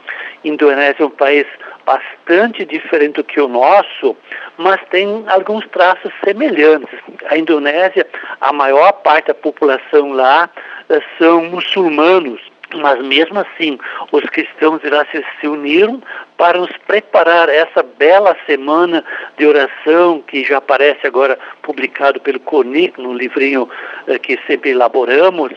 Indonésia 0.45 1.03
é 1.03 1.05
um 1.05 1.11
país 1.11 1.47
bastante 1.89 2.67
diferente 2.67 3.15
do 3.15 3.25
que 3.25 3.41
o 3.41 3.49
nosso, 3.49 4.15
mas 4.59 4.79
tem 4.91 5.25
alguns 5.27 5.67
traços 5.69 6.13
semelhantes. 6.23 6.99
A 7.31 7.39
Indonésia, 7.39 8.07
a 8.43 8.53
maior 8.53 8.93
parte 8.93 9.29
da 9.29 9.35
população 9.35 10.13
lá 10.13 10.51
eh, 10.91 11.01
são 11.19 11.47
muçulmanos, 11.47 12.43
mas 12.77 13.03
mesmo 13.03 13.41
assim, 13.41 13.79
os 14.13 14.23
cristãos 14.25 14.83
de 14.83 14.91
lá 14.91 15.07
se 15.41 15.49
uniram 15.49 16.03
para 16.37 16.59
nos 16.59 16.77
preparar 16.87 17.49
essa 17.49 17.83
bela 17.83 18.37
semana 18.45 19.03
de 19.39 19.47
oração 19.47 20.21
que 20.21 20.45
já 20.45 20.59
aparece 20.59 21.07
agora 21.07 21.39
publicado 21.63 22.21
pelo 22.21 22.39
CONIC, 22.41 23.01
no 23.01 23.15
livrinho 23.15 23.67
eh, 24.07 24.19
que 24.19 24.39
sempre 24.47 24.73
elaboramos, 24.73 25.53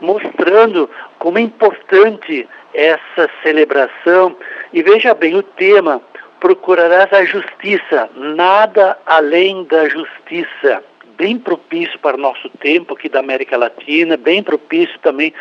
mostrando 0.00 0.88
como 1.18 1.38
é 1.38 1.40
importante 1.40 2.48
essa 2.74 3.30
celebração. 3.42 4.36
E 4.72 4.82
veja 4.82 5.14
bem, 5.14 5.36
o 5.36 5.42
tema 5.42 6.00
procurarás 6.40 7.12
a 7.12 7.24
justiça, 7.24 8.10
nada 8.16 8.98
além 9.06 9.64
da 9.64 9.88
justiça. 9.88 10.82
Bem 11.22 11.38
propício 11.38 11.96
para 12.00 12.16
o 12.16 12.20
nosso 12.20 12.48
tempo 12.58 12.94
aqui 12.94 13.08
da 13.08 13.20
América 13.20 13.56
Latina, 13.56 14.16
bem 14.16 14.42
propício 14.42 14.98
também 14.98 15.32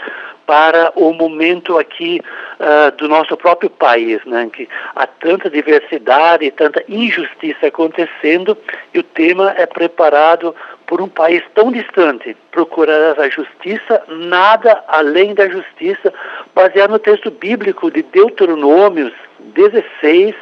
para 0.46 0.94
o 0.96 1.12
momento 1.12 1.76
aqui 1.80 2.22
uh, 2.60 2.96
do 2.98 3.08
nosso 3.08 3.36
próprio 3.36 3.68
país, 3.68 4.24
né, 4.24 4.48
que 4.54 4.70
há 4.96 5.08
tanta 5.08 5.50
diversidade 5.50 6.46
e 6.46 6.52
tanta 6.52 6.84
injustiça 6.88 7.66
acontecendo 7.66 8.56
e 8.94 9.00
o 9.00 9.04
tema 9.04 9.56
é 9.58 9.66
preparado 9.66 10.56
por 10.86 11.02
um 11.02 11.08
país 11.08 11.42
tão 11.56 11.72
distante. 11.72 12.38
Procurarás 12.52 13.18
a 13.18 13.28
justiça, 13.28 14.04
nada 14.08 14.84
além 14.88 15.34
da 15.34 15.50
justiça, 15.50 16.14
baseado 16.54 16.92
no 16.92 17.00
texto 17.00 17.32
bíblico 17.32 17.90
de 17.90 18.04
Deuteronômios 18.04 19.14
16, 19.56 20.36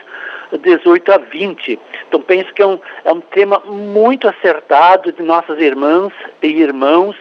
18 0.57 1.11
a 1.11 1.17
20. 1.17 1.79
Então 2.07 2.21
penso 2.21 2.53
que 2.53 2.61
é 2.61 2.65
um, 2.65 2.79
é 3.05 3.11
um 3.11 3.21
tema 3.21 3.61
muito 3.65 4.27
acertado 4.27 5.11
de 5.11 5.21
nossas 5.21 5.59
irmãs 5.59 6.11
e 6.41 6.47
irmãos 6.47 7.15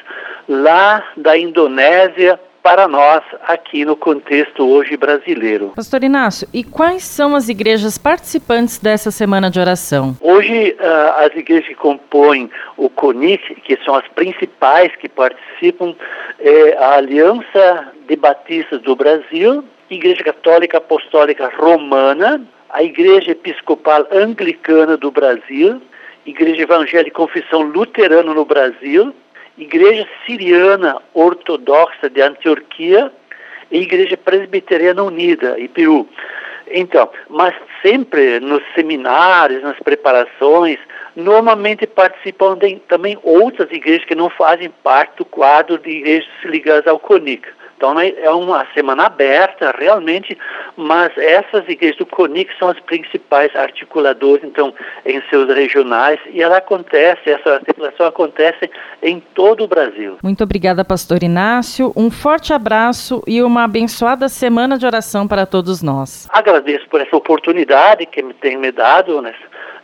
lá 0.48 1.04
da 1.16 1.36
Indonésia, 1.36 2.40
para 2.62 2.86
nós 2.86 3.22
aqui 3.46 3.82
no 3.84 3.96
contexto 3.96 4.66
hoje 4.68 4.94
brasileiro. 4.94 5.72
Pastor 5.74 6.04
Inácio, 6.04 6.46
e 6.52 6.62
quais 6.62 7.02
são 7.02 7.34
as 7.34 7.48
igrejas 7.48 7.96
participantes 7.96 8.78
dessa 8.78 9.10
semana 9.10 9.50
de 9.50 9.58
oração? 9.58 10.14
Hoje, 10.20 10.76
uh, 10.78 11.24
as 11.24 11.34
igrejas 11.34 11.66
que 11.68 11.74
compõem 11.74 12.50
o 12.76 12.90
CONIC, 12.90 13.54
que 13.62 13.78
são 13.84 13.94
as 13.94 14.06
principais 14.08 14.94
que 14.96 15.08
participam, 15.08 15.94
é 16.38 16.76
a 16.76 16.96
Aliança 16.96 17.88
de 18.06 18.16
Batistas 18.16 18.82
do 18.82 18.94
Brasil, 18.94 19.64
Igreja 19.88 20.22
Católica 20.22 20.76
Apostólica 20.76 21.50
Romana, 21.56 22.42
a 22.70 22.82
Igreja 22.82 23.32
Episcopal 23.32 24.06
Anglicana 24.12 24.96
do 24.96 25.10
Brasil, 25.10 25.80
Igreja 26.26 26.62
Evangélica 26.62 27.16
Confissão 27.16 27.62
Luterana 27.62 28.34
no 28.34 28.44
Brasil, 28.44 29.14
Igreja 29.56 30.06
Siriana 30.24 31.00
Ortodoxa 31.14 32.08
de 32.10 32.20
Antioquia 32.20 33.10
e 33.70 33.80
Igreja 33.80 34.16
Presbiteriana 34.16 35.02
Unida, 35.02 35.58
IPU. 35.58 36.08
Então, 36.70 37.08
mas 37.30 37.54
sempre 37.82 38.40
nos 38.40 38.62
seminários, 38.74 39.62
nas 39.62 39.78
preparações, 39.78 40.78
normalmente 41.16 41.86
participam 41.86 42.56
de, 42.56 42.76
também 42.88 43.18
outras 43.22 43.70
igrejas 43.72 44.04
que 44.04 44.14
não 44.14 44.28
fazem 44.28 44.70
parte 44.82 45.16
do 45.16 45.24
quadro 45.24 45.78
de 45.78 45.90
igrejas 45.90 46.28
ligadas 46.44 46.86
ao 46.86 46.98
CONIC. 46.98 47.48
Então 47.78 47.94
né, 47.94 48.12
é 48.20 48.30
uma 48.30 48.66
semana 48.74 49.04
aberta 49.04 49.72
realmente, 49.78 50.36
mas 50.76 51.16
essas 51.16 51.66
igrejas 51.68 51.96
do 51.96 52.06
CONIC 52.06 52.50
são 52.58 52.68
as 52.68 52.80
principais 52.80 53.54
articuladoras, 53.54 54.42
então, 54.42 54.74
em 55.06 55.22
seus 55.30 55.48
regionais, 55.54 56.18
e 56.32 56.42
ela 56.42 56.56
acontece, 56.56 57.30
essa 57.30 57.54
articulação 57.54 58.06
acontece 58.06 58.68
em 59.00 59.20
todo 59.32 59.62
o 59.62 59.68
Brasil. 59.68 60.18
Muito 60.24 60.42
obrigada, 60.42 60.84
pastor 60.84 61.22
Inácio. 61.22 61.92
Um 61.94 62.10
forte 62.10 62.52
abraço 62.52 63.22
e 63.28 63.40
uma 63.42 63.62
abençoada 63.62 64.28
semana 64.28 64.76
de 64.76 64.84
oração 64.84 65.28
para 65.28 65.46
todos 65.46 65.80
nós. 65.80 66.28
Agradeço 66.32 66.88
por 66.88 67.00
essa 67.00 67.16
oportunidade 67.16 68.06
que 68.06 68.20
me 68.20 68.34
tem 68.34 68.56
me 68.56 68.72
dado 68.72 69.22
nessa 69.22 69.38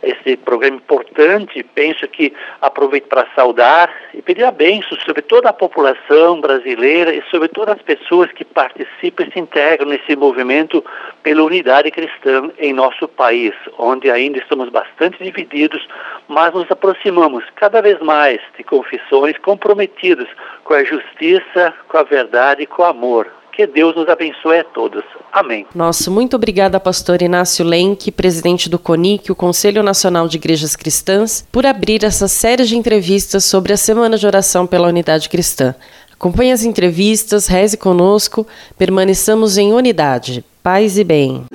esse 0.05 0.37
programa 0.37 0.77
importante. 0.77 1.63
Penso 1.63 2.07
que 2.07 2.33
aproveito 2.61 3.07
para 3.07 3.27
saudar 3.35 3.93
e 4.13 4.21
pedir 4.21 4.43
a 4.43 4.51
bênção 4.51 4.97
sobre 4.99 5.21
toda 5.21 5.49
a 5.49 5.53
população 5.53 6.39
brasileira 6.39 7.13
e 7.13 7.23
sobre 7.29 7.47
todas 7.47 7.75
as 7.75 7.81
pessoas 7.81 8.31
que 8.31 8.45
participam 8.45 9.23
e 9.23 9.31
se 9.31 9.39
integram 9.39 9.87
nesse 9.87 10.15
movimento 10.15 10.83
pela 11.23 11.43
unidade 11.43 11.91
cristã 11.91 12.49
em 12.59 12.73
nosso 12.73 13.07
país, 13.07 13.53
onde 13.77 14.09
ainda 14.09 14.37
estamos 14.37 14.69
bastante 14.69 15.23
divididos, 15.23 15.87
mas 16.27 16.53
nos 16.53 16.69
aproximamos 16.69 17.43
cada 17.55 17.81
vez 17.81 17.99
mais 17.99 18.39
de 18.57 18.63
confissões 18.63 19.37
comprometidas 19.39 20.27
com 20.63 20.73
a 20.73 20.83
justiça, 20.83 21.73
com 21.87 21.97
a 21.97 22.03
verdade 22.03 22.63
e 22.63 22.67
com 22.67 22.83
o 22.83 22.85
amor. 22.85 23.31
Que 23.55 23.65
Deus 23.65 23.95
nos 23.95 24.09
abençoe 24.09 24.59
a 24.59 24.63
todos. 24.65 25.01
Amém. 25.31 25.65
Nosso 25.73 26.11
muito 26.11 26.35
obrigada, 26.35 26.77
pastor 26.77 27.21
Inácio 27.21 27.65
Lenk, 27.65 28.11
presidente 28.11 28.69
do 28.69 28.77
CONIC, 28.77 29.31
o 29.31 29.35
Conselho 29.35 29.81
Nacional 29.81 30.27
de 30.27 30.35
Igrejas 30.35 30.75
Cristãs, 30.75 31.47
por 31.51 31.65
abrir 31.65 32.03
essa 32.03 32.27
série 32.27 32.65
de 32.65 32.75
entrevistas 32.75 33.45
sobre 33.45 33.71
a 33.71 33.77
Semana 33.77 34.17
de 34.17 34.27
Oração 34.27 34.67
pela 34.67 34.89
Unidade 34.89 35.29
Cristã. 35.29 35.73
Acompanhe 36.13 36.51
as 36.51 36.63
entrevistas, 36.63 37.47
reze 37.47 37.77
conosco, 37.77 38.45
permaneçamos 38.77 39.57
em 39.57 39.71
unidade. 39.71 40.43
Paz 40.61 40.97
e 40.97 41.03
bem. 41.03 41.45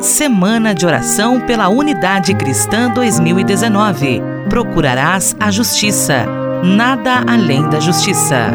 Semana 0.00 0.74
de 0.74 0.86
Oração 0.86 1.40
pela 1.40 1.68
Unidade 1.68 2.34
Cristã 2.34 2.90
2019. 2.90 4.33
Procurarás 4.48 5.34
a 5.40 5.50
justiça, 5.50 6.26
nada 6.62 7.24
além 7.26 7.68
da 7.68 7.80
justiça. 7.80 8.50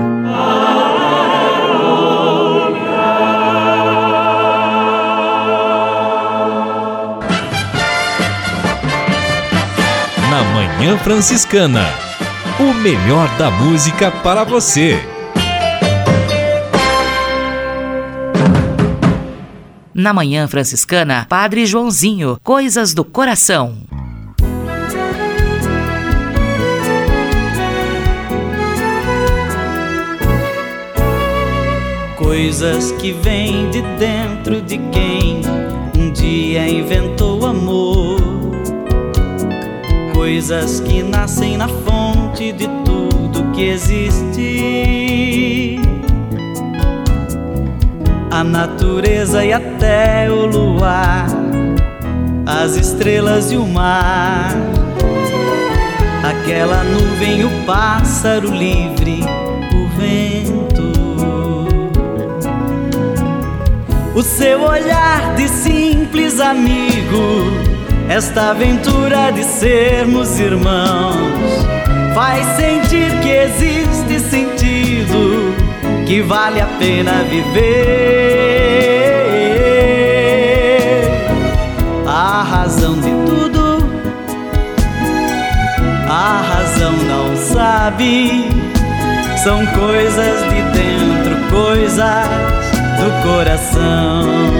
Na 10.29 10.43
Manhã 10.53 10.97
Franciscana, 10.99 11.85
o 12.59 12.73
melhor 12.75 13.27
da 13.37 13.49
música 13.49 14.11
para 14.11 14.43
você. 14.43 14.99
Na 19.93 20.13
Manhã 20.13 20.47
Franciscana, 20.47 21.25
Padre 21.27 21.65
Joãozinho, 21.65 22.39
Coisas 22.41 22.93
do 22.93 23.03
Coração. 23.03 23.98
Coisas 32.29 32.91
que 32.91 33.11
vêm 33.11 33.71
de 33.71 33.81
dentro 33.97 34.61
de 34.61 34.77
quem 34.77 35.41
um 35.97 36.11
dia 36.11 36.69
inventou 36.69 37.43
amor. 37.43 38.19
Coisas 40.13 40.79
que 40.79 41.01
nascem 41.01 41.57
na 41.57 41.67
fonte 41.67 42.51
de 42.51 42.67
tudo 42.85 43.51
que 43.51 43.63
existe 43.63 44.19
a 48.29 48.43
natureza 48.43 49.43
e 49.43 49.51
até 49.51 50.29
o 50.29 50.45
luar, 50.45 51.25
as 52.45 52.75
estrelas 52.75 53.51
e 53.51 53.57
o 53.57 53.65
mar, 53.65 54.55
aquela 56.23 56.83
nuvem, 56.83 57.43
o 57.43 57.65
pássaro 57.65 58.51
livre, 58.53 59.23
o 64.19 64.21
seu 64.21 64.61
olhar 64.63 65.33
de 65.35 65.47
simples 65.47 66.41
amigo, 66.41 67.53
esta 68.09 68.49
aventura 68.49 69.31
de 69.31 69.45
sermos 69.45 70.37
irmãos. 70.37 71.65
Faz 72.13 72.45
sentir 72.57 73.17
que 73.21 73.29
existe 73.29 74.19
sentido, 74.19 75.55
que 76.05 76.21
vale 76.21 76.59
a 76.59 76.65
pena 76.65 77.23
viver. 77.29 77.53
A 82.05 82.43
razão 82.43 82.95
de 82.95 83.11
tudo, 83.25 83.89
a 86.09 86.41
razão 86.41 86.91
não 86.91 87.37
sabe, 87.37 88.49
são 89.41 89.65
coisas 89.67 90.43
de 90.49 90.61
dentro, 90.77 91.37
coisas 91.49 92.58
do 92.99 93.27
coração. 93.27 94.59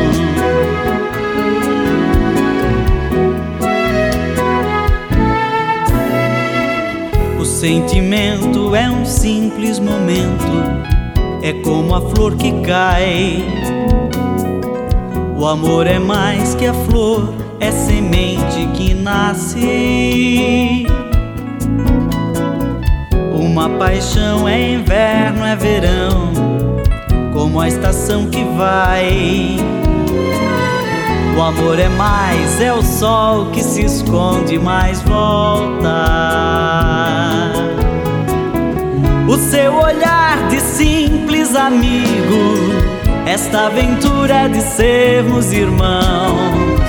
sentimento 7.59 8.73
é 8.73 8.89
um 8.89 9.03
simples 9.03 9.79
momento, 9.79 10.47
é 11.43 11.51
como 11.51 11.93
a 11.93 11.99
flor 11.99 12.37
que 12.37 12.53
cai. 12.61 13.43
O 15.37 15.45
amor 15.45 15.85
é 15.85 15.99
mais 15.99 16.55
que 16.55 16.65
a 16.65 16.73
flor, 16.73 17.33
é 17.59 17.69
semente 17.69 18.65
que 18.75 18.93
nasce. 18.93 20.85
Uma 23.37 23.67
paixão 23.71 24.47
é 24.47 24.75
inverno, 24.75 25.43
é 25.43 25.57
verão, 25.57 26.31
como 27.39 27.61
a 27.61 27.69
estação 27.69 28.29
que 28.29 28.43
vai. 28.57 29.55
O 31.37 31.41
amor 31.41 31.79
é 31.79 31.87
mais, 31.87 32.59
é 32.59 32.73
o 32.73 32.83
sol 32.83 33.45
que 33.51 33.63
se 33.63 33.85
esconde, 33.85 34.59
mas 34.59 35.01
volta. 35.03 35.87
O 39.25 39.37
seu 39.37 39.73
olhar 39.73 40.49
de 40.49 40.59
simples 40.59 41.55
amigo, 41.55 42.73
esta 43.25 43.67
aventura 43.67 44.33
é 44.33 44.49
de 44.49 44.61
sermos 44.61 45.53
irmãos, 45.53 46.81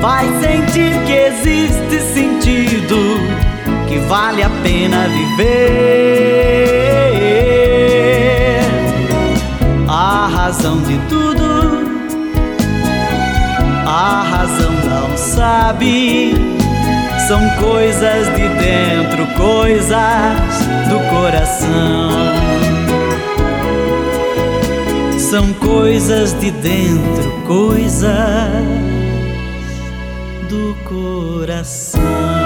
faz 0.00 0.30
sentir 0.40 1.02
que 1.04 1.12
existe 1.12 2.00
sentido, 2.14 3.18
que 3.88 3.98
vale 3.98 4.44
a 4.44 4.50
pena 4.62 5.08
viver. 5.08 7.05
A 10.26 10.28
razão 10.28 10.82
de 10.82 10.98
tudo, 11.08 11.44
a 13.86 14.22
razão 14.28 14.72
não 14.72 15.16
sabe 15.16 16.34
são 17.28 17.48
coisas 17.60 18.26
de 18.34 18.48
dentro, 18.58 19.24
coisas 19.36 20.66
do 20.88 20.98
coração. 21.14 22.10
São 25.16 25.52
coisas 25.52 26.34
de 26.40 26.50
dentro, 26.50 27.30
coisas 27.46 28.10
do 30.50 30.76
coração. 30.84 32.45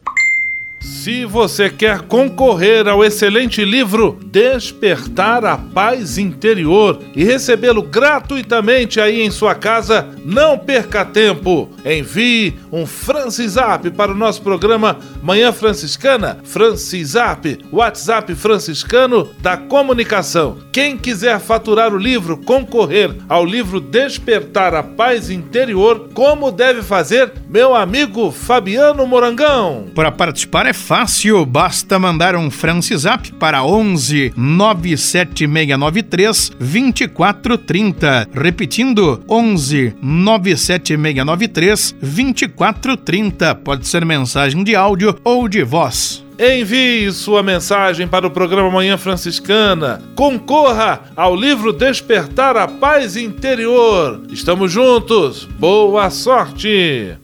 Se 0.81 1.25
você 1.25 1.69
quer 1.69 2.01
concorrer 2.01 2.87
ao 2.87 3.03
excelente 3.03 3.63
livro 3.63 4.19
Despertar 4.25 5.45
a 5.45 5.55
Paz 5.55 6.17
Interior 6.17 6.99
e 7.15 7.23
recebê-lo 7.23 7.83
gratuitamente 7.83 8.99
aí 8.99 9.21
em 9.21 9.29
sua 9.29 9.53
casa, 9.53 10.09
não 10.25 10.57
perca 10.57 11.05
tempo. 11.05 11.69
Envie 11.85 12.55
um 12.71 12.87
Francisap 12.87 13.91
para 13.91 14.11
o 14.11 14.15
nosso 14.15 14.41
programa 14.41 14.97
Manhã 15.21 15.51
Franciscana, 15.51 16.39
Francisap, 16.43 17.59
WhatsApp 17.71 18.33
franciscano 18.33 19.29
da 19.39 19.57
comunicação. 19.57 20.57
Quem 20.71 20.97
quiser 20.97 21.39
faturar 21.39 21.93
o 21.93 21.97
livro, 21.97 22.37
concorrer 22.37 23.15
ao 23.29 23.45
livro 23.45 23.79
Despertar 23.79 24.73
a 24.73 24.81
Paz 24.81 25.29
Interior, 25.29 26.09
como 26.13 26.51
deve 26.51 26.81
fazer, 26.81 27.31
meu 27.47 27.75
amigo 27.75 28.31
Fabiano 28.31 29.05
Morangão? 29.05 29.85
Para 29.93 30.11
participar 30.11 30.65
é 30.65 30.70
fácil, 30.73 31.45
basta 31.45 31.99
mandar 31.99 32.35
um 32.35 32.51
Francisap 32.51 33.31
para 33.33 33.63
11 33.63 34.33
97693 34.35 36.51
2430. 36.59 38.27
Repetindo, 38.33 39.23
11 39.29 39.95
97693 40.01 41.95
2430. 42.01 43.55
Pode 43.55 43.87
ser 43.87 44.03
mensagem 44.05 44.63
de 44.63 44.75
áudio 44.75 45.15
ou 45.23 45.47
de 45.47 45.63
voz. 45.63 46.25
Envie 46.39 47.11
sua 47.11 47.43
mensagem 47.43 48.07
para 48.07 48.25
o 48.25 48.31
programa 48.31 48.71
Manhã 48.71 48.97
Franciscana. 48.97 50.01
Concorra 50.15 51.01
ao 51.15 51.35
livro 51.35 51.71
Despertar 51.71 52.57
a 52.57 52.67
Paz 52.67 53.15
Interior. 53.15 54.23
Estamos 54.31 54.71
juntos. 54.71 55.47
Boa 55.59 56.09
sorte! 56.09 57.20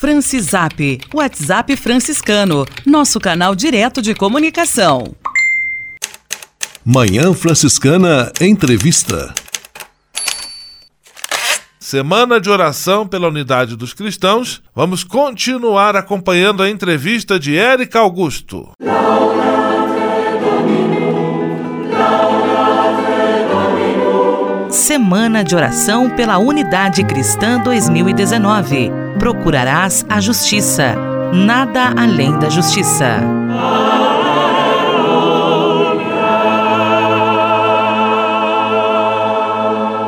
Francisap, 0.00 0.98
WhatsApp 1.12 1.76
franciscano, 1.76 2.64
nosso 2.86 3.20
canal 3.20 3.54
direto 3.54 4.00
de 4.00 4.14
comunicação. 4.14 5.14
Manhã 6.82 7.34
Franciscana 7.34 8.32
Entrevista. 8.40 9.34
Semana 11.78 12.40
de 12.40 12.48
oração 12.48 13.06
pela 13.06 13.28
unidade 13.28 13.76
dos 13.76 13.92
cristãos. 13.92 14.62
Vamos 14.74 15.04
continuar 15.04 15.94
acompanhando 15.94 16.62
a 16.62 16.70
entrevista 16.70 17.38
de 17.38 17.58
Érica 17.58 17.98
Augusto. 17.98 18.70
Semana 24.70 25.44
de 25.44 25.54
oração 25.54 26.08
pela 26.08 26.38
unidade 26.38 27.04
cristã 27.04 27.60
2019 27.62 28.99
procurarás 29.20 30.04
a 30.08 30.18
justiça, 30.18 30.94
nada 31.30 31.92
além 31.94 32.38
da 32.38 32.48
justiça. 32.48 33.20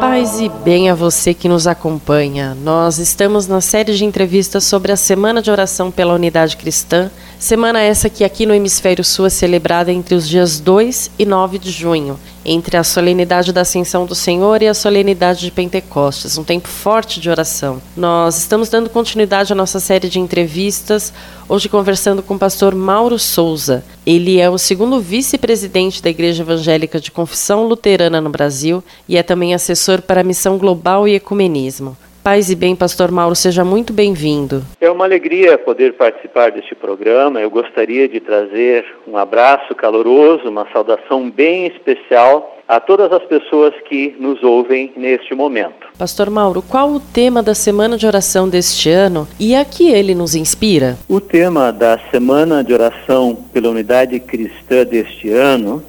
Paz 0.00 0.40
e 0.40 0.48
bem 0.64 0.88
a 0.88 0.94
você 0.94 1.34
que 1.34 1.46
nos 1.46 1.66
acompanha. 1.66 2.56
Nós 2.64 2.98
estamos 2.98 3.46
na 3.46 3.60
série 3.60 3.94
de 3.94 4.06
entrevistas 4.06 4.64
sobre 4.64 4.90
a 4.90 4.96
Semana 4.96 5.42
de 5.42 5.50
Oração 5.50 5.90
pela 5.90 6.14
Unidade 6.14 6.56
Cristã. 6.56 7.10
Semana 7.42 7.80
essa 7.80 8.08
que 8.08 8.22
aqui 8.22 8.46
no 8.46 8.54
Hemisfério 8.54 9.02
Sul 9.02 9.26
é 9.26 9.28
celebrada 9.28 9.90
entre 9.90 10.14
os 10.14 10.28
dias 10.28 10.60
2 10.60 11.10
e 11.18 11.26
9 11.26 11.58
de 11.58 11.72
junho 11.72 12.16
entre 12.44 12.76
a 12.76 12.84
solenidade 12.84 13.52
da 13.52 13.62
Ascensão 13.62 14.06
do 14.06 14.14
Senhor 14.14 14.62
e 14.62 14.68
a 14.68 14.74
solenidade 14.74 15.40
de 15.40 15.50
Pentecostes, 15.50 16.38
um 16.38 16.44
tempo 16.44 16.68
forte 16.68 17.18
de 17.18 17.28
oração. 17.28 17.82
Nós 17.96 18.38
estamos 18.38 18.68
dando 18.68 18.88
continuidade 18.88 19.52
à 19.52 19.56
nossa 19.56 19.80
série 19.80 20.08
de 20.08 20.20
entrevistas, 20.20 21.12
hoje 21.48 21.68
conversando 21.68 22.22
com 22.22 22.34
o 22.34 22.38
pastor 22.38 22.76
Mauro 22.76 23.18
Souza. 23.18 23.84
Ele 24.06 24.38
é 24.38 24.48
o 24.48 24.56
segundo 24.56 25.00
vice-presidente 25.00 26.00
da 26.00 26.10
Igreja 26.10 26.44
Evangélica 26.44 27.00
de 27.00 27.10
Confissão 27.10 27.66
Luterana 27.66 28.20
no 28.20 28.30
Brasil 28.30 28.84
e 29.08 29.16
é 29.16 29.22
também 29.22 29.52
assessor 29.52 30.00
para 30.00 30.20
a 30.20 30.24
Missão 30.24 30.58
Global 30.58 31.08
e 31.08 31.14
Ecumenismo. 31.16 31.96
Paz 32.22 32.50
e 32.50 32.54
bem, 32.54 32.76
Pastor 32.76 33.10
Mauro, 33.10 33.34
seja 33.34 33.64
muito 33.64 33.92
bem-vindo. 33.92 34.62
É 34.80 34.88
uma 34.88 35.04
alegria 35.04 35.58
poder 35.58 35.94
participar 35.94 36.52
deste 36.52 36.72
programa. 36.72 37.40
Eu 37.40 37.50
gostaria 37.50 38.08
de 38.08 38.20
trazer 38.20 38.84
um 39.08 39.16
abraço 39.16 39.74
caloroso, 39.74 40.48
uma 40.48 40.64
saudação 40.72 41.28
bem 41.28 41.66
especial 41.66 42.56
a 42.68 42.78
todas 42.78 43.10
as 43.12 43.24
pessoas 43.24 43.74
que 43.88 44.14
nos 44.20 44.40
ouvem 44.40 44.92
neste 44.96 45.34
momento. 45.34 45.88
Pastor 45.98 46.30
Mauro, 46.30 46.62
qual 46.62 46.90
o 46.90 47.00
tema 47.00 47.42
da 47.42 47.56
Semana 47.56 47.98
de 47.98 48.06
Oração 48.06 48.48
deste 48.48 48.88
ano 48.88 49.26
e 49.40 49.56
a 49.56 49.64
que 49.64 49.90
ele 49.90 50.14
nos 50.14 50.36
inspira? 50.36 50.96
O 51.08 51.20
tema 51.20 51.72
da 51.72 51.98
Semana 52.12 52.62
de 52.62 52.72
Oração 52.72 53.34
pela 53.52 53.68
Unidade 53.68 54.20
Cristã 54.20 54.84
deste 54.84 55.28
ano 55.28 55.82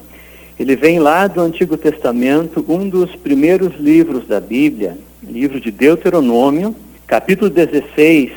Ele 0.58 0.76
vem 0.76 0.98
lá 1.00 1.26
do 1.26 1.40
Antigo 1.40 1.76
Testamento, 1.76 2.64
um 2.68 2.88
dos 2.88 3.14
primeiros 3.16 3.74
livros 3.78 4.26
da 4.26 4.40
Bíblia, 4.40 4.96
livro 5.28 5.60
de 5.60 5.70
Deuteronômio, 5.70 6.74
capítulo 7.06 7.50
16, 7.50 8.30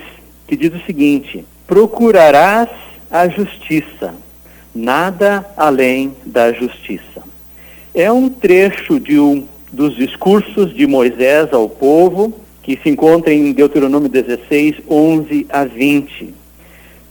que 0.47 0.55
diz 0.55 0.73
o 0.73 0.85
seguinte: 0.85 1.45
Procurarás 1.65 2.69
a 3.11 3.27
justiça, 3.27 4.13
nada 4.73 5.45
além 5.55 6.13
da 6.25 6.51
justiça. 6.51 7.23
É 7.93 8.11
um 8.11 8.29
trecho 8.29 8.99
de 8.99 9.19
um 9.19 9.45
dos 9.71 9.95
discursos 9.95 10.73
de 10.73 10.87
Moisés 10.87 11.51
ao 11.51 11.67
povo, 11.67 12.33
que 12.63 12.79
se 12.81 12.89
encontra 12.89 13.33
em 13.33 13.51
Deuteronômio 13.51 14.09
16, 14.09 14.75
11 14.89 15.47
a 15.49 15.65
20. 15.65 16.33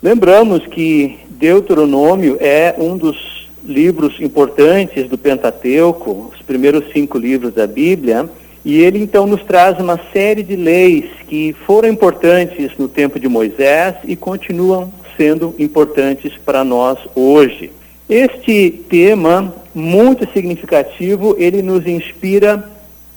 Lembramos 0.03 0.67
que 0.67 1.19
Deuteronômio 1.31 2.37
é 2.41 2.75
um 2.79 2.97
dos 2.97 3.49
livros 3.65 4.21
importantes 4.21 5.09
do 5.09 5.19
Pentateuco, 5.19 6.31
os 6.33 6.41
primeiros 6.43 6.93
cinco 6.93 7.19
livros 7.19 7.53
da 7.55 7.67
Bíblia, 7.67 8.29
e 8.67 8.83
ele 8.83 8.99
então 8.99 9.29
nos 9.29 9.45
traz 9.45 9.79
uma 9.79 9.97
série 10.13 10.43
de 10.43 10.57
leis 10.57 11.05
que 11.29 11.55
foram 11.65 11.89
importantes 11.89 12.73
no 12.77 12.89
tempo 12.89 13.21
de 13.21 13.29
Moisés 13.29 13.95
e 14.03 14.17
continuam 14.17 14.93
sendo 15.17 15.55
importantes 15.57 16.33
para 16.45 16.65
nós 16.65 16.99
hoje. 17.15 17.71
Este 18.11 18.73
tema, 18.91 19.55
muito 19.73 20.29
significativo, 20.33 21.37
ele 21.39 21.63
nos 21.63 21.87
inspira 21.87 22.69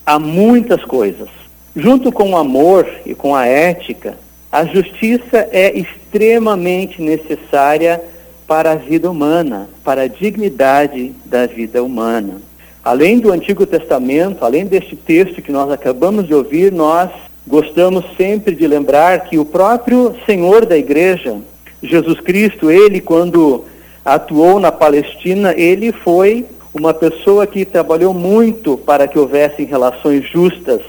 a 0.06 0.20
muitas 0.20 0.86
coisas. 0.86 1.30
Junto 1.76 2.12
com 2.12 2.30
o 2.34 2.38
amor 2.38 2.88
e 3.04 3.16
com 3.16 3.36
a 3.36 3.48
ética, 3.48 4.20
a 4.52 4.66
justiça 4.66 5.50
é 5.52 5.76
extremamente 5.76 7.02
necessária 7.02 8.00
para 8.46 8.74
a 8.74 8.76
vida 8.76 9.10
humana, 9.10 9.68
para 9.84 10.04
a 10.04 10.08
dignidade 10.08 11.12
da 11.26 11.48
vida 11.48 11.84
humana. 11.84 12.49
Além 12.84 13.20
do 13.20 13.32
Antigo 13.32 13.66
Testamento, 13.66 14.46
além 14.46 14.66
deste 14.66 14.96
texto 14.96 15.42
que 15.42 15.52
nós 15.52 15.70
acabamos 15.70 16.26
de 16.28 16.34
ouvir, 16.34 16.72
nós 16.72 17.10
gostamos 17.46 18.06
sempre 18.16 18.56
de 18.56 18.66
lembrar 18.68 19.26
que 19.26 19.38
o 19.38 19.46
próprio 19.46 20.16
Senhor 20.26 20.66
da 20.66 20.78
Igreja, 20.78 21.38
Jesus 21.84 22.20
Cristo, 22.20 22.72
ele 22.72 23.02
quando 23.02 23.66
atuou 24.06 24.60
na 24.60 24.72
Palestina, 24.72 25.54
ele 25.58 25.92
foi 25.92 26.46
uma 26.74 26.94
pessoa 26.94 27.46
que 27.46 27.66
trabalhou 27.66 28.14
muito 28.14 28.78
para 28.78 29.08
que 29.08 29.20
houvessem 29.20 29.66
relações 29.66 30.30
justas 30.30 30.82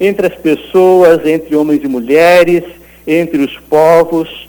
entre 0.00 0.26
as 0.26 0.34
pessoas, 0.34 1.24
entre 1.26 1.54
homens 1.54 1.82
e 1.82 1.88
mulheres, 1.88 2.64
entre 3.06 3.42
os 3.42 3.56
povos. 3.68 4.48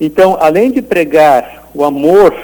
Então, 0.00 0.36
além 0.40 0.70
de 0.70 0.80
pregar 0.80 1.68
o 1.74 1.84
amor 1.84 2.34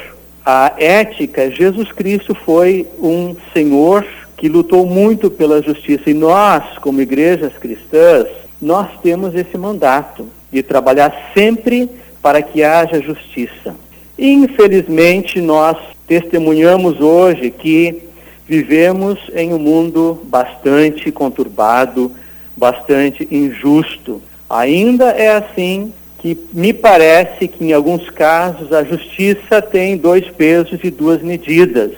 a 0.48 0.72
ética, 0.78 1.50
Jesus 1.50 1.90
Cristo 1.90 2.32
foi 2.32 2.87
um 3.02 3.35
Senhor 3.52 4.06
que 4.37 4.48
lutou 4.48 4.87
muito 4.87 5.28
pela 5.28 5.61
justiça. 5.61 6.09
E 6.09 6.14
nós, 6.14 6.78
como 6.78 7.02
igrejas 7.02 7.52
cristãs, 7.54 8.28
nós 8.62 8.87
temos 9.02 9.35
esse 9.35 9.59
mandato 9.59 10.28
de 10.52 10.62
trabalhar 10.62 11.32
sempre 11.35 11.90
para 12.22 12.40
que 12.42 12.62
haja 12.62 13.02
justiça. 13.02 13.74
Infelizmente, 14.16 15.40
nós 15.40 15.76
testemunhamos 16.06 17.00
hoje 17.00 17.50
que 17.50 18.04
vivemos 18.46 19.18
em 19.35 19.52
um 19.52 19.59
mundo 19.59 20.22
bastante 20.26 21.11
conturbado, 21.11 22.12
bastante 22.56 23.26
injusto. 23.32 24.22
Ainda 24.48 25.06
é 25.06 25.37
assim 25.37 25.92
que 26.34 26.48
me 26.52 26.72
parece 26.72 27.46
que 27.46 27.64
em 27.64 27.72
alguns 27.72 28.10
casos 28.10 28.72
a 28.72 28.82
justiça 28.82 29.62
tem 29.62 29.96
dois 29.96 30.26
pesos 30.28 30.80
e 30.82 30.90
duas 30.90 31.22
medidas. 31.22 31.92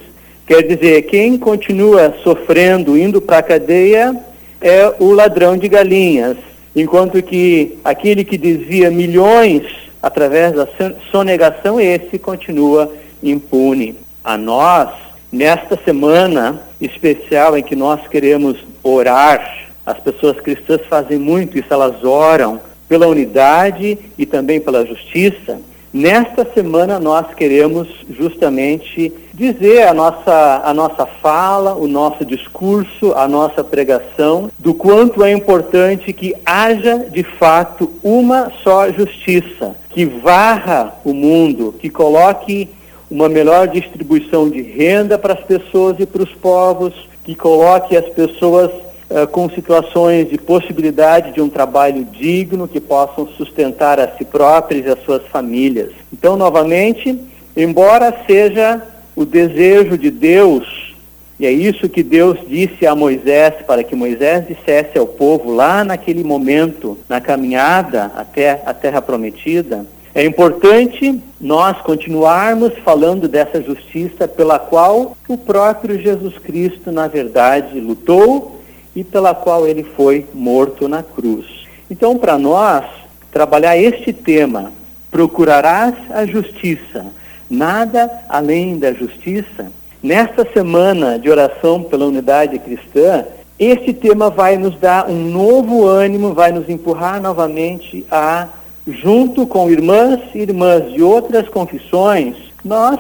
Quer 0.47 0.63
dizer, 0.63 1.03
quem 1.03 1.39
continua 1.39 2.15
sofrendo, 2.23 2.99
indo 2.99 3.23
para 3.23 3.39
a 3.39 3.43
cadeia, 3.43 4.15
é 4.61 4.93
o 4.99 5.13
ladrão 5.13 5.57
de 5.57 5.67
galinhas, 5.69 6.37
enquanto 6.77 7.23
que 7.23 7.79
aquele 7.83 8.23
que 8.23 8.37
desvia 8.37 8.91
milhões 8.91 9.63
através 10.03 10.53
da 10.55 10.69
sonegação, 11.11 11.81
esse 11.81 12.19
continua 12.19 12.93
impune. 13.23 13.97
A 14.23 14.37
nós, 14.37 14.91
nesta 15.33 15.79
semana 15.85 16.61
especial 16.81 17.57
em 17.57 17.63
que 17.63 17.75
nós 17.75 18.07
queremos 18.09 18.59
orar, 18.83 19.69
as 19.87 19.99
pessoas 20.01 20.39
cristãs 20.39 20.83
fazem 20.87 21.19
muito 21.19 21.59
isso, 21.59 21.69
elas 21.71 22.05
oram 22.05 22.68
pela 22.89 23.07
unidade 23.07 23.99
e 24.17 24.25
também 24.25 24.61
pela 24.61 24.87
justiça, 24.87 25.61
nesta 25.93 26.47
semana 26.55 26.99
nós 26.99 27.35
queremos 27.35 27.89
justamente 28.11 29.13
dizer 29.35 29.87
a 29.87 29.95
nossa, 29.95 30.63
a 30.65 30.75
nossa 30.75 31.07
fala, 31.07 31.75
o 31.75 31.87
nosso 31.87 32.25
discurso, 32.25 33.13
a 33.15 33.29
nossa 33.29 33.63
pregação, 33.63 34.51
do 34.59 34.75
quanto 34.75 35.23
é 35.23 35.31
importante 35.31 36.13
que 36.13 36.35
haja 36.45 37.07
de 37.11 37.23
fato 37.23 37.93
uma 38.03 38.51
só 38.65 38.91
justiça, 38.91 39.77
que 39.91 40.05
varra 40.05 40.95
o 41.05 41.13
mundo, 41.13 41.75
que 41.79 41.89
coloque 41.89 42.69
uma 43.11 43.29
melhor 43.29 43.69
distribuição 43.69 44.51
de 44.51 44.61
renda 44.61 45.19
para 45.19 45.35
as 45.35 45.41
pessoas 45.41 45.97
e 45.99 46.07
para 46.07 46.23
os 46.23 46.35
povos, 46.35 46.93
que 47.25 47.35
coloque 47.35 47.97
as 47.97 48.09
pessoas 48.09 48.71
uh, 49.11 49.27
com 49.27 49.49
situações 49.51 50.29
de 50.29 50.39
possibilidade 50.39 51.33
de 51.33 51.41
um 51.41 51.49
trabalho 51.49 52.05
digno 52.05 52.69
que 52.69 52.81
possam 52.81 53.27
sustentar 53.29 53.99
a 53.99 54.17
si 54.17 54.25
próprios 54.25 54.87
e 54.87 54.89
as 54.89 55.03
suas 55.05 55.23
famílias. 55.29 55.91
Então, 56.13 56.37
novamente, 56.37 57.19
embora 57.57 58.15
seja 58.27 58.83
o 59.17 59.25
desejo 59.25 59.99
de 59.99 60.11
Deus, 60.11 60.95
e 61.41 61.47
é 61.47 61.53
isso 61.53 61.89
que 61.89 62.03
Deus 62.03 62.39
disse 62.49 62.87
a 62.87 62.95
Moisés, 62.95 63.55
para 63.67 63.85
que 63.85 63.95
Moisés 63.95 64.47
dissesse 64.47 64.99
ao 64.99 65.07
povo 65.07 65.53
lá 65.55 65.85
naquele 65.85 66.25
momento, 66.25 66.99
na 67.09 67.21
caminhada 67.21 68.13
até 68.17 68.63
a 68.65 68.75
terra 68.75 69.01
prometida, 69.01 69.87
é 70.15 70.25
importante 70.25 71.23
nós 71.41 71.81
continuarmos 71.83 72.73
falando 72.85 73.29
dessa 73.29 73.63
justiça 73.63 74.27
pela 74.27 74.59
qual 74.59 75.17
o 75.29 75.39
próprio 75.39 76.01
Jesus 76.01 76.37
Cristo, 76.39 76.91
na 76.91 77.07
verdade, 77.07 77.79
lutou 77.79 78.58
e 78.99 79.05
pela 79.05 79.33
qual 79.33 79.65
ele 79.65 79.85
foi 79.85 80.27
morto 80.35 80.89
na 80.89 81.05
cruz. 81.05 81.47
Então, 81.89 82.19
para 82.19 82.37
nós, 82.37 82.85
trabalhar 83.31 83.79
este 83.79 84.13
tema, 84.13 84.73
procurarás 85.09 85.95
a 86.11 86.27
justiça, 86.27 87.07
nada 87.49 88.11
além 88.29 88.77
da 88.77 88.93
justiça, 88.93 89.71
nesta 90.03 90.45
semana 90.53 91.17
de 91.17 91.31
oração 91.31 91.81
pela 91.81 92.07
unidade 92.07 92.59
cristã, 92.59 93.25
este 93.57 93.93
tema 93.93 94.31
vai 94.31 94.57
nos 94.57 94.77
dar 94.81 95.09
um 95.09 95.31
novo 95.31 95.87
ânimo, 95.87 96.35
vai 96.35 96.51
nos 96.51 96.69
empurrar 96.69 97.23
novamente 97.23 98.05
a, 98.11 98.49
junto 98.85 99.47
com 99.47 99.71
irmãs 99.71 100.23
e 100.35 100.41
irmãs 100.41 100.93
de 100.93 101.05
outras 101.05 101.49
confissões, 101.49 102.35
nós 102.65 102.99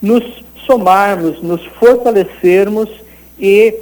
nos 0.00 0.22
somarmos, 0.64 1.42
nos 1.42 1.66
fortalecermos 1.80 3.01
e 3.42 3.72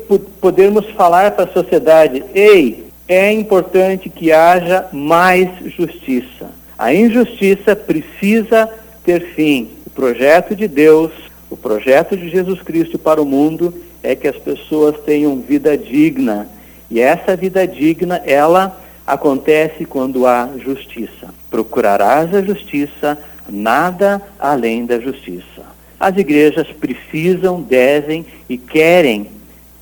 podermos 0.41 0.87
falar 0.93 1.33
para 1.33 1.45
a 1.45 1.53
sociedade: 1.53 2.25
ei, 2.35 2.87
é 3.07 3.31
importante 3.31 4.09
que 4.09 4.33
haja 4.33 4.87
mais 4.91 5.51
justiça. 5.77 6.49
A 6.79 6.95
injustiça 6.95 7.77
precisa 7.77 8.71
ter 9.05 9.35
fim. 9.35 9.69
O 9.87 9.91
projeto 9.91 10.57
de 10.57 10.67
Deus, 10.67 11.13
o 11.51 11.57
projeto 11.59 12.17
de 12.17 12.31
Jesus 12.31 12.63
Cristo 12.63 12.99
para 12.99 13.21
o 13.21 13.27
mundo 13.27 13.75
é 14.03 14.17
que 14.17 14.27
as 14.27 14.37
pessoas 14.37 14.97
tenham 15.05 15.39
vida 15.41 15.77
digna. 15.77 16.49
E 16.91 16.99
essa 16.99 17.37
vida 17.37 17.67
digna, 17.67 18.23
ela 18.25 18.81
acontece 19.07 19.85
quando 19.85 20.27
há 20.27 20.49
justiça. 20.57 21.35
Procurarás 21.51 22.35
a 22.35 22.41
justiça, 22.41 23.19
nada 23.47 24.23
além 24.39 24.87
da 24.87 24.99
justiça. 24.99 25.69
As 25.99 26.17
igrejas 26.17 26.69
precisam, 26.69 27.61
devem 27.61 28.25
e 28.49 28.57
querem 28.57 29.27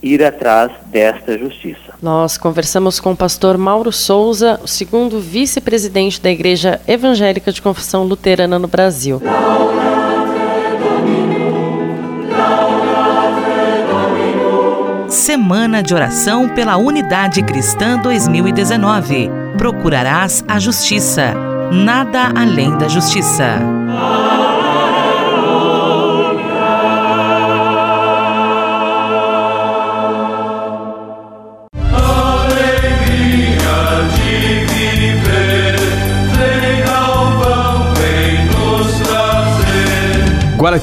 ir 0.02 0.24
atrás 0.24 0.70
desta 0.86 1.36
justiça. 1.36 1.94
Nós 2.00 2.38
conversamos 2.38 3.00
com 3.00 3.12
o 3.12 3.16
pastor 3.16 3.58
Mauro 3.58 3.92
Souza, 3.92 4.60
o 4.62 4.68
segundo 4.68 5.20
vice-presidente 5.20 6.20
da 6.20 6.30
Igreja 6.30 6.80
Evangélica 6.86 7.52
de 7.52 7.60
Confissão 7.60 8.04
Luterana 8.04 8.58
no 8.58 8.68
Brasil. 8.68 9.20
Semana 15.08 15.82
de 15.82 15.94
Oração 15.94 16.48
pela 16.48 16.76
Unidade 16.76 17.42
Cristã 17.42 17.98
2019. 17.98 19.30
Procurarás 19.56 20.44
a 20.46 20.58
justiça, 20.58 21.34
nada 21.72 22.32
além 22.36 22.76
da 22.78 22.88
justiça. 22.88 23.77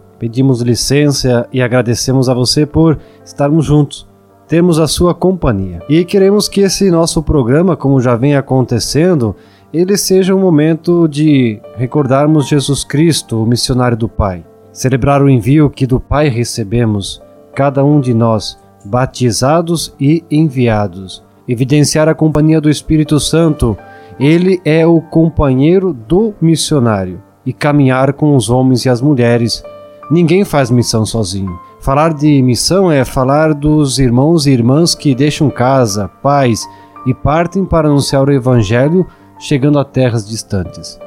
Pedimos 0.21 0.61
licença 0.61 1.47
e 1.51 1.63
agradecemos 1.63 2.29
a 2.29 2.33
você 2.35 2.63
por 2.63 2.99
estarmos 3.25 3.65
juntos, 3.65 4.07
termos 4.47 4.77
a 4.77 4.87
sua 4.87 5.15
companhia. 5.15 5.81
E 5.89 6.05
queremos 6.05 6.47
que 6.47 6.61
esse 6.61 6.91
nosso 6.91 7.23
programa, 7.23 7.75
como 7.75 7.99
já 7.99 8.15
vem 8.15 8.35
acontecendo, 8.35 9.35
ele 9.73 9.97
seja 9.97 10.35
um 10.35 10.39
momento 10.39 11.07
de 11.07 11.59
recordarmos 11.75 12.47
Jesus 12.47 12.83
Cristo, 12.83 13.41
o 13.41 13.47
missionário 13.47 13.97
do 13.97 14.07
Pai. 14.07 14.45
Celebrar 14.71 15.23
o 15.23 15.29
envio 15.29 15.71
que 15.71 15.87
do 15.87 15.99
Pai 15.99 16.27
recebemos, 16.29 17.19
cada 17.55 17.83
um 17.83 17.99
de 17.99 18.13
nós, 18.13 18.59
batizados 18.85 19.91
e 19.99 20.23
enviados. 20.29 21.23
Evidenciar 21.47 22.07
a 22.07 22.13
companhia 22.13 22.61
do 22.61 22.69
Espírito 22.69 23.19
Santo 23.19 23.75
ele 24.19 24.61
é 24.63 24.85
o 24.85 25.01
companheiro 25.01 25.91
do 25.91 26.35
missionário 26.39 27.23
e 27.43 27.51
caminhar 27.51 28.13
com 28.13 28.35
os 28.35 28.51
homens 28.51 28.85
e 28.85 28.89
as 28.89 29.01
mulheres. 29.01 29.63
Ninguém 30.11 30.43
faz 30.43 30.69
missão 30.69 31.05
sozinho. 31.05 31.57
Falar 31.79 32.13
de 32.13 32.41
missão 32.41 32.91
é 32.91 33.05
falar 33.05 33.53
dos 33.53 33.97
irmãos 33.97 34.45
e 34.45 34.51
irmãs 34.51 34.93
que 34.93 35.15
deixam 35.15 35.49
casa, 35.49 36.09
pais 36.21 36.67
e 37.05 37.13
partem 37.13 37.63
para 37.63 37.87
anunciar 37.87 38.27
o 38.27 38.31
Evangelho 38.31 39.07
chegando 39.39 39.79
a 39.79 39.85
terras 39.85 40.27
distantes. 40.27 40.99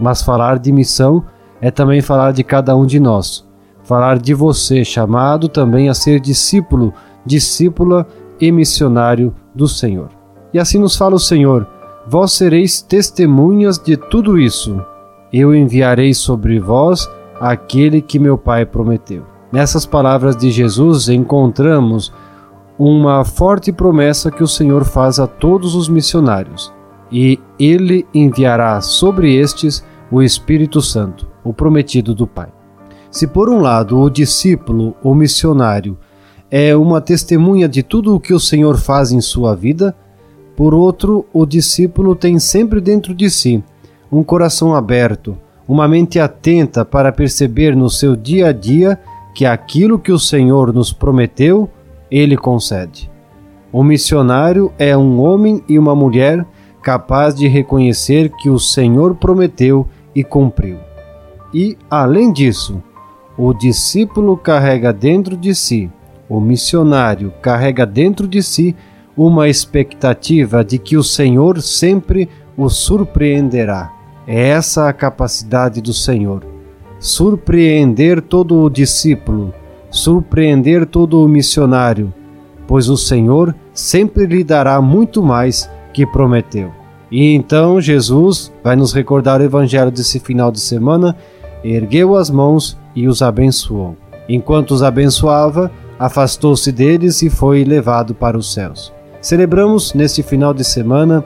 Mas 0.00 0.22
falar 0.22 0.58
de 0.58 0.72
missão 0.72 1.22
é 1.60 1.70
também 1.70 2.00
falar 2.00 2.32
de 2.32 2.42
cada 2.42 2.74
um 2.74 2.86
de 2.86 2.98
nós. 2.98 3.46
Falar 3.82 4.18
de 4.18 4.32
você, 4.32 4.84
chamado 4.84 5.48
também 5.48 5.90
a 5.90 5.94
ser 5.94 6.18
discípulo, 6.18 6.94
discípula 7.26 8.06
e 8.40 8.50
missionário 8.50 9.34
do 9.54 9.68
Senhor. 9.68 10.08
E 10.54 10.58
assim 10.58 10.78
nos 10.78 10.96
fala 10.96 11.16
o 11.16 11.20
Senhor 11.20 11.68
vós 12.08 12.32
sereis 12.32 12.80
testemunhas 12.80 13.78
de 13.78 13.94
tudo 13.94 14.38
isso. 14.38 14.82
Eu 15.30 15.54
enviarei 15.54 16.14
sobre 16.14 16.58
vós 16.58 17.06
aquele 17.40 18.00
que 18.00 18.18
meu 18.18 18.36
Pai 18.36 18.66
prometeu. 18.66 19.24
Nessas 19.50 19.86
palavras 19.86 20.36
de 20.36 20.50
Jesus 20.50 21.08
encontramos 21.08 22.12
uma 22.78 23.24
forte 23.24 23.72
promessa 23.72 24.30
que 24.30 24.42
o 24.42 24.48
Senhor 24.48 24.84
faz 24.84 25.18
a 25.18 25.26
todos 25.26 25.74
os 25.74 25.88
missionários, 25.88 26.72
e 27.10 27.40
ele 27.58 28.06
enviará 28.14 28.80
sobre 28.80 29.34
estes 29.34 29.84
o 30.10 30.22
Espírito 30.22 30.80
Santo, 30.80 31.26
o 31.42 31.52
prometido 31.52 32.14
do 32.14 32.26
Pai. 32.26 32.48
Se 33.10 33.26
por 33.26 33.48
um 33.48 33.60
lado 33.60 33.98
o 33.98 34.10
discípulo, 34.10 34.94
o 35.02 35.14
missionário, 35.14 35.98
é 36.50 36.76
uma 36.76 37.00
testemunha 37.00 37.68
de 37.68 37.82
tudo 37.82 38.14
o 38.14 38.20
que 38.20 38.32
o 38.32 38.40
Senhor 38.40 38.76
faz 38.76 39.12
em 39.12 39.20
sua 39.20 39.54
vida, 39.54 39.94
por 40.56 40.74
outro, 40.74 41.24
o 41.32 41.46
discípulo 41.46 42.14
tem 42.14 42.38
sempre 42.38 42.80
dentro 42.80 43.14
de 43.14 43.30
si 43.30 43.62
um 44.10 44.22
coração 44.22 44.74
aberto, 44.74 45.38
uma 45.68 45.86
mente 45.86 46.18
atenta 46.18 46.82
para 46.82 47.12
perceber 47.12 47.76
no 47.76 47.90
seu 47.90 48.16
dia 48.16 48.48
a 48.48 48.52
dia 48.52 48.98
que 49.34 49.44
aquilo 49.44 49.98
que 49.98 50.10
o 50.10 50.18
Senhor 50.18 50.72
nos 50.72 50.92
prometeu, 50.92 51.68
ele 52.10 52.36
concede. 52.36 53.10
O 53.70 53.84
missionário 53.84 54.72
é 54.78 54.96
um 54.96 55.20
homem 55.20 55.62
e 55.68 55.78
uma 55.78 55.94
mulher 55.94 56.44
capaz 56.82 57.34
de 57.34 57.46
reconhecer 57.46 58.30
que 58.30 58.48
o 58.48 58.58
Senhor 58.58 59.14
prometeu 59.16 59.86
e 60.14 60.24
cumpriu. 60.24 60.78
E, 61.52 61.76
além 61.90 62.32
disso, 62.32 62.82
o 63.36 63.52
discípulo 63.52 64.38
carrega 64.38 64.90
dentro 64.90 65.36
de 65.36 65.54
si, 65.54 65.90
o 66.28 66.40
missionário 66.40 67.32
carrega 67.42 67.84
dentro 67.84 68.26
de 68.26 68.42
si 68.42 68.74
uma 69.16 69.48
expectativa 69.48 70.64
de 70.64 70.78
que 70.78 70.96
o 70.96 71.02
Senhor 71.02 71.60
sempre 71.60 72.28
o 72.56 72.68
surpreenderá. 72.68 73.97
É 74.30 74.48
essa 74.48 74.86
a 74.86 74.92
capacidade 74.92 75.80
do 75.80 75.94
Senhor. 75.94 76.44
Surpreender 77.00 78.20
todo 78.20 78.62
o 78.62 78.68
discípulo, 78.68 79.54
surpreender 79.90 80.84
todo 80.84 81.24
o 81.24 81.26
missionário, 81.26 82.12
pois 82.66 82.90
o 82.90 82.96
Senhor 82.98 83.54
sempre 83.72 84.26
lhe 84.26 84.44
dará 84.44 84.82
muito 84.82 85.22
mais 85.22 85.70
que 85.94 86.04
prometeu. 86.04 86.70
E 87.10 87.32
então 87.34 87.80
Jesus 87.80 88.52
vai 88.62 88.76
nos 88.76 88.92
recordar 88.92 89.40
o 89.40 89.44
evangelho 89.44 89.90
desse 89.90 90.20
final 90.20 90.52
de 90.52 90.60
semana, 90.60 91.16
ergueu 91.64 92.14
as 92.14 92.28
mãos 92.28 92.76
e 92.94 93.08
os 93.08 93.22
abençoou. 93.22 93.96
Enquanto 94.28 94.72
os 94.72 94.82
abençoava, 94.82 95.70
afastou-se 95.98 96.70
deles 96.70 97.22
e 97.22 97.30
foi 97.30 97.64
levado 97.64 98.14
para 98.14 98.36
os 98.36 98.52
céus. 98.52 98.92
Celebramos 99.22 99.94
neste 99.94 100.22
final 100.22 100.52
de 100.52 100.64
semana 100.64 101.24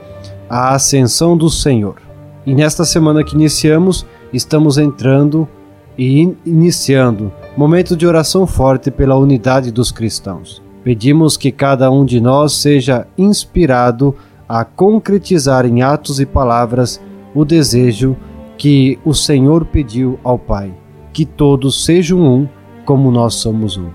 a 0.49 0.73
ascensão 0.73 1.37
do 1.37 1.51
Senhor. 1.51 2.12
E 2.45 2.55
nesta 2.55 2.84
semana 2.84 3.22
que 3.22 3.34
iniciamos, 3.34 4.05
estamos 4.32 4.76
entrando 4.76 5.49
e 5.97 6.34
iniciando 6.45 7.32
momento 7.57 7.97
de 7.97 8.07
oração 8.07 8.47
forte 8.47 8.90
pela 8.90 9.16
unidade 9.16 9.70
dos 9.70 9.93
cristãos. 9.93 10.62
Pedimos 10.82 11.36
que 11.36 11.53
cada 11.53 11.90
um 11.90 12.05
de 12.05 12.20
nós 12.20 12.55
seja 12.55 13.07
inspirado 13.16 14.14
a 14.49 14.64
concretizar 14.64 15.64
em 15.64 15.82
atos 15.82 16.18
e 16.18 16.26
palavras 16.26 17.01
o 17.34 17.45
desejo 17.45 18.16
que 18.59 18.99
o 19.05 19.14
Senhor 19.14 19.64
pediu 19.66 20.18
ao 20.24 20.38
Pai, 20.38 20.74
que 21.12 21.24
todos 21.24 21.84
sejam 21.84 22.20
um 22.20 22.49
como 22.84 23.11
nós 23.11 23.34
somos 23.34 23.76
um. 23.76 23.90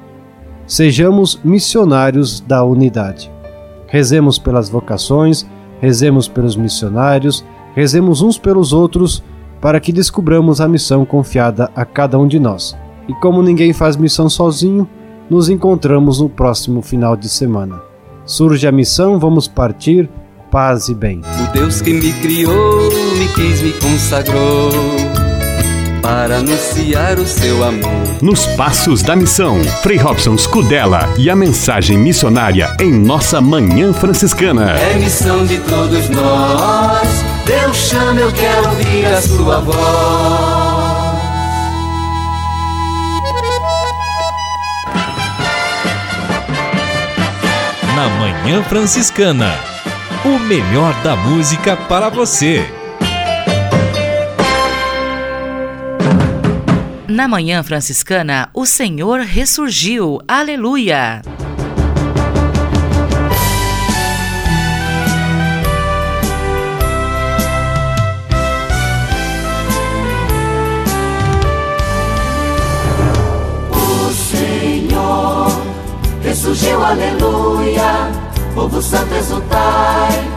Sejamos 0.66 1.40
missionários 1.44 2.40
da 2.40 2.64
unidade. 2.64 3.32
Rezemos 3.88 4.38
pelas 4.38 4.70
vocações, 4.70 5.46
rezemos 5.80 6.28
pelos 6.28 6.56
missionários, 6.56 7.44
rezemos 7.78 8.24
uns 8.24 8.40
pelos 8.40 8.74
outros 8.74 9.24
para 9.62 9.80
que 9.80 9.94
descubramos 9.94 10.60
a 10.60 10.68
missão 10.68 11.06
confiada 11.06 11.70
a 11.76 11.86
cada 11.86 12.18
um 12.18 12.28
de 12.28 12.40
nós. 12.40 12.76
E 13.08 13.14
como 13.14 13.44
ninguém 13.44 13.72
faz 13.72 13.96
missão 13.96 14.28
sozinho, 14.28 14.90
nos 15.30 15.48
encontramos 15.48 16.20
no 16.20 16.28
próximo 16.28 16.82
final 16.82 17.16
de 17.16 17.30
semana. 17.30 17.80
Surge 18.26 18.66
a 18.66 18.72
missão, 18.72 19.20
vamos 19.20 19.48
partir, 19.48 20.10
paz 20.50 20.90
e 20.90 20.96
bem. 20.96 21.22
O 21.22 21.54
Deus 21.54 21.80
que 21.80 21.94
me 21.94 22.12
criou, 22.14 22.90
me 23.16 23.28
quis, 23.36 23.62
me 23.62 23.74
consagrou 23.74 24.72
para 26.02 26.38
anunciar 26.38 27.20
o 27.20 27.28
seu 27.28 27.64
amor. 27.64 27.92
Nos 28.24 28.48
Passos 28.56 29.04
da 29.04 29.16
Missão, 29.16 29.64
Frei 29.84 29.98
Robson 29.98 30.36
Scudella 30.36 31.08
e 31.16 31.30
a 31.30 31.36
mensagem 31.36 31.96
missionária 31.96 32.76
em 32.80 32.92
nossa 32.92 33.40
Manhã 33.40 33.94
Franciscana. 33.94 34.72
É 34.72 34.98
missão 34.98 35.46
de 35.46 35.60
todos 35.60 36.10
nós. 36.10 37.27
Deus 37.48 37.78
chama, 37.78 38.20
eu 38.20 38.32
quero 38.34 38.68
ouvir 38.68 39.06
a 39.06 39.22
sua 39.22 39.62
voz. 39.62 39.78
Na 47.96 48.10
Manhã 48.20 48.62
Franciscana. 48.64 49.54
O 50.26 50.38
melhor 50.40 50.94
da 51.04 51.16
música 51.16 51.78
para 51.78 52.10
você. 52.10 52.70
Na 57.08 57.30
Manhã 57.30 57.64
Franciscana, 57.64 58.50
o 58.54 58.66
Senhor 58.66 59.22
ressurgiu. 59.22 60.20
Aleluia! 60.28 61.22
Ressurgiu, 76.48 76.82
aleluia. 76.82 78.10
Povo 78.56 78.82
santo 78.82 79.14
exultai, 79.16 80.32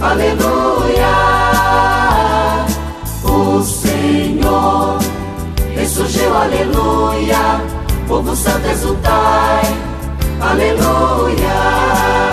aleluia. 0.00 1.06
O 3.22 3.62
Senhor 3.62 4.98
ressurgiu, 5.76 6.34
aleluia. 6.34 7.60
Povo 8.08 8.34
santo 8.34 8.68
exultai, 8.68 9.62
aleluia. 10.40 12.29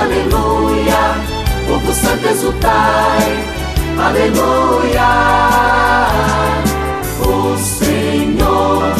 Aleluia. 0.00 1.14
Povo 1.66 1.92
santo 1.92 2.28
exultai, 2.28 3.44
aleluia. 3.98 5.08
O 7.20 7.56
Senhor 7.58 8.94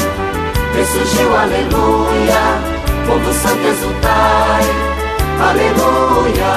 ressurgiu, 0.75 1.37
aleluia. 1.37 2.43
Povo 3.07 3.33
santo 3.33 3.67
exultai, 3.67 4.65
aleluia. 5.49 6.55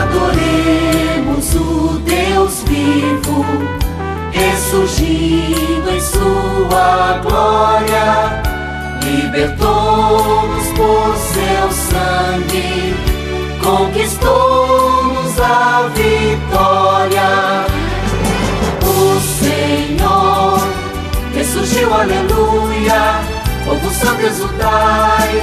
Adoremos 0.00 1.54
o 1.54 1.98
Deus 2.00 2.62
vivo, 2.66 3.44
ressurgindo 4.32 5.90
em 5.90 6.00
sua 6.00 7.20
glória 7.22 8.47
libertou-nos 9.04 10.66
por 10.68 11.16
seu 11.16 11.72
sangue, 11.72 12.94
conquistou-nos 13.62 15.40
a 15.40 15.88
vitória. 15.94 17.66
O 18.82 19.20
Senhor 19.20 20.60
ressurgiu, 21.34 21.94
aleluia, 21.94 23.20
povo 23.64 23.90
santo 23.90 24.26
exultai, 24.26 25.42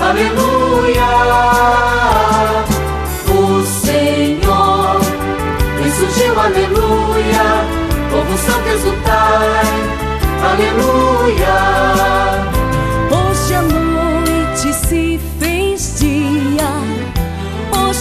aleluia. 0.00 1.02
O 3.28 3.62
Senhor 3.64 5.00
ressurgiu, 5.82 6.38
aleluia, 6.38 7.64
povo 8.10 8.38
santo 8.38 8.68
exultai, 8.68 9.66
aleluia. 10.52 12.51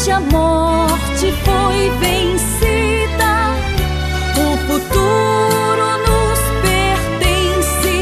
A 0.09 0.19
morte 0.19 1.31
foi 1.43 1.89
vencida, 1.99 3.53
o 4.35 4.57
futuro 4.65 5.87
nos 6.07 6.39
pertence, 6.63 7.97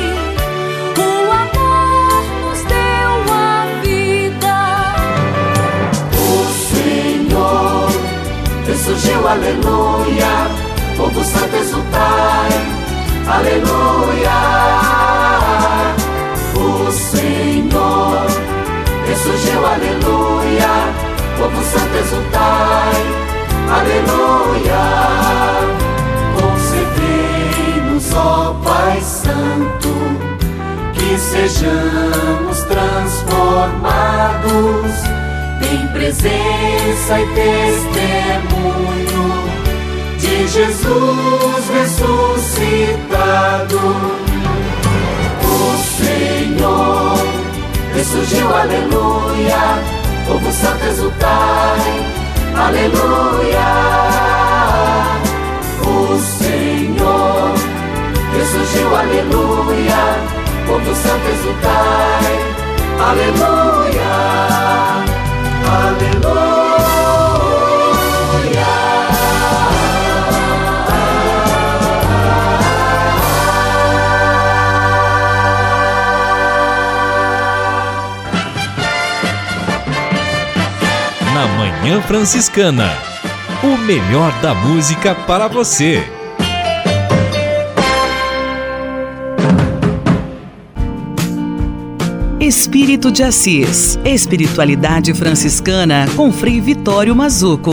o 0.97 1.29
amor 1.29 2.23
nos 2.41 2.61
deu 2.63 3.33
a 3.33 3.67
vida. 3.81 4.59
O 6.15 6.19
Senhor 6.71 7.89
ressurgiu, 8.65 9.27
aleluia. 9.27 10.33
Povo 10.95 11.21
santo 11.23 11.55
exultai, 11.57 12.51
aleluia. 13.27 14.39
O 16.55 16.91
Senhor 16.91 18.25
ressurgiu, 19.05 19.65
aleluia. 19.65 20.88
Povo 21.39 21.63
santo 21.63 21.95
exultai, 21.97 22.99
aleluia. 23.71 24.83
Concedei-nos, 26.35 28.11
ó 28.13 28.53
Pai 28.61 28.99
Santo, 28.99 29.87
que 30.93 31.17
sejamos 31.17 32.59
transformados 32.63 34.91
em 35.71 35.87
presença 35.93 37.21
e 37.21 37.27
testemunho 37.33 39.31
de 40.17 40.45
Jesus 40.45 41.69
ressuscitado. 41.73 43.79
O 45.41 45.77
Senhor 46.03 47.15
ressurgiu, 47.95 48.53
aleluia. 48.53 49.79
Povo 50.29 50.51
santo 50.51 50.85
exultai, 50.85 52.05
aleluia. 52.55 53.69
O 55.83 56.19
Senhor 56.19 57.53
ressurgiu, 58.37 58.95
aleluia. 58.95 60.19
Povo 60.67 60.93
santo 60.93 61.29
exultai, 61.29 62.35
aleluia. 63.09 64.13
Na 65.65 66.58
Manhã 81.81 82.01
Franciscana. 82.01 82.89
O 83.63 83.77
melhor 83.77 84.33
da 84.41 84.53
música 84.53 85.15
para 85.15 85.47
você. 85.47 86.03
Espírito 92.37 93.09
de 93.09 93.23
Assis. 93.23 93.97
Espiritualidade 94.03 95.13
franciscana 95.13 96.05
com 96.17 96.33
Frei 96.33 96.59
Vitório 96.59 97.15
Mazuco. 97.15 97.71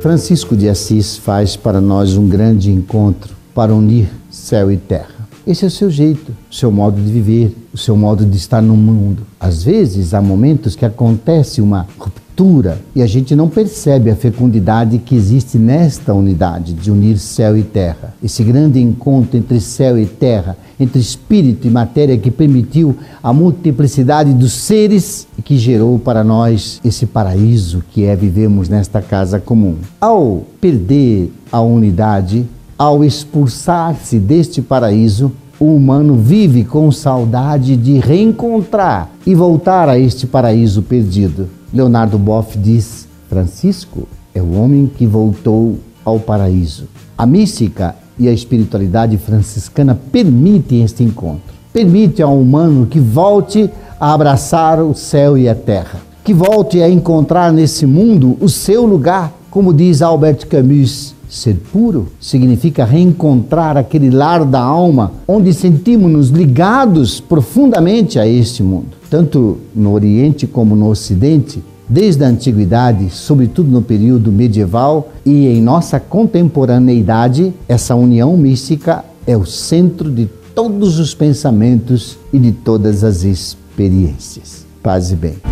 Francisco 0.00 0.56
de 0.56 0.70
Assis 0.70 1.18
faz 1.18 1.54
para 1.54 1.82
nós 1.82 2.16
um 2.16 2.26
grande 2.26 2.70
encontro 2.70 3.34
para 3.54 3.74
unir 3.74 4.08
céu 4.30 4.72
e 4.72 4.78
terra. 4.78 5.28
Esse 5.46 5.64
é 5.64 5.68
o 5.68 5.70
seu 5.70 5.90
jeito, 5.90 6.34
seu 6.50 6.72
modo 6.72 6.98
de 7.00 7.12
viver, 7.12 7.54
o 7.72 7.78
seu 7.78 7.96
modo 7.96 8.24
de 8.24 8.36
estar 8.36 8.60
no 8.60 8.76
mundo. 8.76 9.22
Às 9.40 9.62
vezes 9.62 10.12
há 10.12 10.20
momentos 10.20 10.76
que 10.76 10.84
acontece 10.84 11.60
uma 11.60 11.86
ruptura 11.98 12.80
e 12.94 13.02
a 13.02 13.06
gente 13.06 13.34
não 13.34 13.48
percebe 13.48 14.10
a 14.10 14.16
fecundidade 14.16 14.98
que 14.98 15.14
existe 15.14 15.58
nesta 15.58 16.12
unidade 16.12 16.72
de 16.74 16.90
unir 16.90 17.18
céu 17.18 17.56
e 17.56 17.62
terra. 17.62 18.14
Esse 18.22 18.42
grande 18.42 18.80
encontro 18.80 19.38
entre 19.38 19.60
céu 19.60 19.98
e 19.98 20.06
terra, 20.06 20.56
entre 20.78 21.00
espírito 21.00 21.66
e 21.66 21.70
matéria 21.70 22.18
que 22.18 22.30
permitiu 22.30 22.96
a 23.22 23.32
multiplicidade 23.32 24.34
dos 24.34 24.52
seres 24.52 25.26
e 25.38 25.42
que 25.42 25.56
gerou 25.56 25.98
para 25.98 26.22
nós 26.22 26.80
esse 26.84 27.06
paraíso 27.06 27.82
que 27.90 28.04
é 28.04 28.14
vivemos 28.14 28.68
nesta 28.68 29.00
casa 29.00 29.38
comum. 29.38 29.76
Ao 30.00 30.42
perder 30.60 31.32
a 31.50 31.60
unidade, 31.60 32.46
ao 32.76 33.04
expulsar-se 33.04 34.18
deste 34.18 34.60
paraíso, 34.60 35.32
o 35.62 35.76
humano 35.76 36.16
vive 36.16 36.64
com 36.64 36.90
saudade 36.90 37.76
de 37.76 37.96
reencontrar 38.00 39.08
e 39.24 39.32
voltar 39.32 39.88
a 39.88 39.96
este 39.96 40.26
paraíso 40.26 40.82
perdido. 40.82 41.48
Leonardo 41.72 42.18
Boff 42.18 42.58
diz: 42.58 43.06
Francisco 43.28 44.08
é 44.34 44.42
o 44.42 44.54
homem 44.54 44.90
que 44.92 45.06
voltou 45.06 45.78
ao 46.04 46.18
paraíso. 46.18 46.88
A 47.16 47.24
mística 47.24 47.94
e 48.18 48.26
a 48.26 48.32
espiritualidade 48.32 49.16
franciscana 49.18 49.96
permitem 50.10 50.82
este 50.82 51.04
encontro. 51.04 51.54
Permite 51.72 52.20
ao 52.20 52.36
humano 52.36 52.86
que 52.86 52.98
volte 52.98 53.70
a 54.00 54.12
abraçar 54.12 54.82
o 54.82 54.96
céu 54.96 55.38
e 55.38 55.48
a 55.48 55.54
terra, 55.54 56.00
que 56.24 56.34
volte 56.34 56.82
a 56.82 56.90
encontrar 56.90 57.52
nesse 57.52 57.86
mundo 57.86 58.36
o 58.40 58.48
seu 58.48 58.84
lugar, 58.84 59.32
como 59.48 59.72
diz 59.72 60.02
Albert 60.02 60.44
Camus, 60.48 61.14
Ser 61.32 61.54
puro 61.72 62.08
significa 62.20 62.84
reencontrar 62.84 63.78
aquele 63.78 64.10
lar 64.10 64.44
da 64.44 64.60
alma 64.60 65.12
onde 65.26 65.54
sentimos-nos 65.54 66.28
ligados 66.28 67.20
profundamente 67.20 68.18
a 68.18 68.26
este 68.26 68.62
mundo. 68.62 68.88
Tanto 69.08 69.56
no 69.74 69.94
Oriente 69.94 70.46
como 70.46 70.76
no 70.76 70.90
Ocidente, 70.90 71.64
desde 71.88 72.22
a 72.22 72.28
antiguidade, 72.28 73.08
sobretudo 73.08 73.70
no 73.70 73.80
período 73.80 74.30
medieval 74.30 75.10
e 75.24 75.46
em 75.46 75.62
nossa 75.62 75.98
contemporaneidade, 75.98 77.54
essa 77.66 77.94
união 77.94 78.36
mística 78.36 79.02
é 79.26 79.34
o 79.34 79.46
centro 79.46 80.10
de 80.10 80.28
todos 80.54 80.98
os 80.98 81.14
pensamentos 81.14 82.18
e 82.30 82.38
de 82.38 82.52
todas 82.52 83.02
as 83.02 83.24
experiências. 83.24 84.66
Paz 84.82 85.10
e 85.10 85.16
bem. 85.16 85.51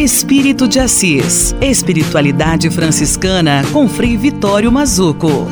Espírito 0.00 0.66
de 0.66 0.80
Assis. 0.80 1.54
Espiritualidade 1.60 2.70
franciscana 2.70 3.62
com 3.70 3.86
Frei 3.86 4.16
Vitório 4.16 4.72
Mazuco. 4.72 5.46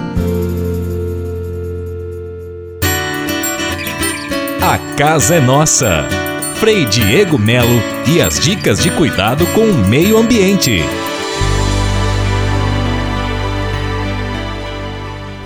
A 4.62 4.78
casa 4.96 5.34
é 5.34 5.40
nossa. 5.40 6.06
Frei 6.54 6.86
Diego 6.86 7.38
Melo 7.38 7.82
e 8.06 8.22
as 8.22 8.40
dicas 8.40 8.82
de 8.82 8.90
cuidado 8.92 9.46
com 9.48 9.66
o 9.66 9.86
meio 9.86 10.16
ambiente. 10.16 10.80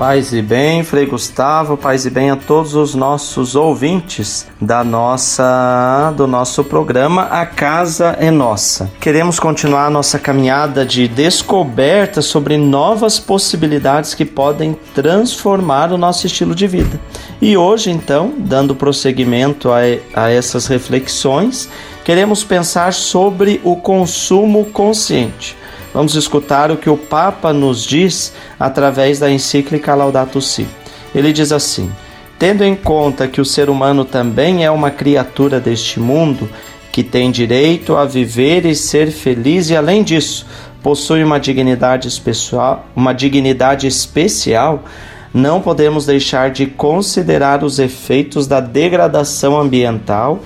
Paz 0.03 0.32
e 0.32 0.42
bem, 0.42 0.82
Frei 0.82 1.07
Gustavo, 1.07 1.76
paz 1.76 2.05
e 2.05 2.11
bem 2.11 2.28
a 2.28 2.34
todos 2.34 2.74
os 2.74 2.92
nossos 2.92 3.55
ouvintes 3.55 4.48
da 4.61 4.82
nossa 4.82 6.12
do 6.16 6.26
nosso 6.26 6.64
programa 6.64 7.22
A 7.30 7.46
Casa 7.46 8.16
é 8.18 8.28
Nossa. 8.28 8.90
Queremos 8.98 9.38
continuar 9.38 9.86
a 9.86 9.90
nossa 9.90 10.18
caminhada 10.18 10.84
de 10.84 11.07
descoberta 11.07 12.20
sobre 12.20 12.59
novas 12.59 13.20
possibilidades 13.20 14.12
que 14.12 14.24
podem 14.24 14.76
transformar 14.92 15.92
o 15.92 15.96
nosso 15.96 16.26
estilo 16.26 16.53
de 16.53 16.66
vida. 16.66 16.98
E 17.40 17.57
hoje, 17.57 17.88
então, 17.88 18.34
dando 18.36 18.74
prosseguimento 18.74 19.70
a, 19.70 19.82
a 20.14 20.28
essas 20.28 20.66
reflexões, 20.66 21.68
queremos 22.05 22.42
pensar 22.42 22.92
sobre 22.92 23.61
o 23.62 23.76
consumo 23.76 24.64
consciente. 24.64 25.61
Vamos 25.93 26.14
escutar 26.14 26.70
o 26.70 26.76
que 26.76 26.88
o 26.88 26.97
Papa 26.97 27.53
nos 27.53 27.84
diz 27.84 28.32
através 28.59 29.18
da 29.18 29.30
encíclica 29.30 29.95
Laudato 29.95 30.40
Si. 30.40 30.66
Ele 31.14 31.32
diz 31.32 31.53
assim: 31.53 31.93
Tendo 32.38 32.64
em 32.64 32.74
conta 32.74 33.28
que 33.28 33.40
o 33.40 33.45
ser 33.45 33.68
humano 33.68 34.05
também 34.05 34.64
é 34.64 34.70
uma 34.70 34.90
criatura 34.90 35.61
deste 35.61 36.01
mundo, 36.01 36.49
que 36.90 37.03
tem 37.03 37.30
direito 37.30 37.95
a 37.95 38.07
viver 38.07 38.64
e 38.64 38.74
ser 38.74 39.11
feliz 39.11 39.68
e 39.68 39.76
além 39.76 40.03
disso, 40.03 40.47
possui 40.82 41.22
uma 41.22 41.38
dignidade 41.38 42.09
especial, 42.09 42.86
uma 42.97 43.12
dignidade 43.12 43.86
especial, 43.86 44.84
não 45.32 45.61
podemos 45.61 46.07
deixar 46.07 46.51
de 46.51 46.66
considerar 46.66 47.62
os 47.62 47.78
efeitos 47.78 48.47
da 48.47 48.61
degradação 48.61 49.59
ambiental, 49.61 50.40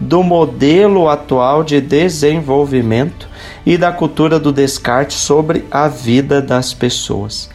do 0.00 0.22
modelo 0.22 1.08
atual 1.08 1.62
de 1.62 1.80
desenvolvimento 1.80 3.31
e 3.64 3.76
da 3.76 3.92
cultura 3.92 4.38
do 4.38 4.52
descarte 4.52 5.14
sobre 5.14 5.64
a 5.70 5.88
vida 5.88 6.40
das 6.42 6.74
pessoas. 6.74 7.48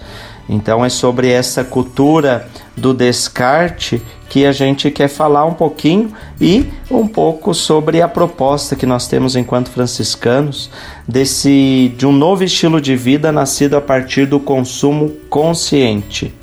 Então 0.50 0.84
é 0.84 0.90
sobre 0.90 1.30
essa 1.30 1.64
cultura 1.64 2.48
do 2.76 2.94
descarte 2.94 4.02
que 4.30 4.46
a 4.46 4.52
gente 4.52 4.90
quer 4.92 5.08
falar 5.08 5.46
um 5.46 5.54
pouquinho 5.54 6.14
e 6.40 6.70
um 6.90 7.08
pouco 7.08 7.54
sobre 7.54 8.02
a 8.02 8.08
proposta 8.08 8.76
que 8.76 8.86
nós 8.86 9.08
temos 9.08 9.36
enquanto 9.36 9.70
franciscanos 9.70 10.70
desse 11.08 11.94
de 11.98 12.06
um 12.06 12.12
novo 12.12 12.44
estilo 12.44 12.80
de 12.80 12.96
vida 12.96 13.32
nascido 13.32 13.76
a 13.76 13.82
partir 13.82 14.26
do 14.26 14.40
consumo 14.40 15.10
consciente. 15.30 16.34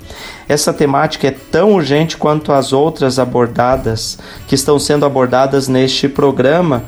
Essa 0.47 0.71
temática 0.71 1.27
é 1.27 1.31
tão 1.31 1.73
urgente 1.73 2.17
quanto 2.17 2.51
as 2.51 2.73
outras 2.73 3.17
abordadas 3.17 4.19
que 4.47 4.53
estão 4.53 4.77
sendo 4.77 5.05
abordadas 5.05 5.67
neste 5.67 6.07
programa 6.07 6.83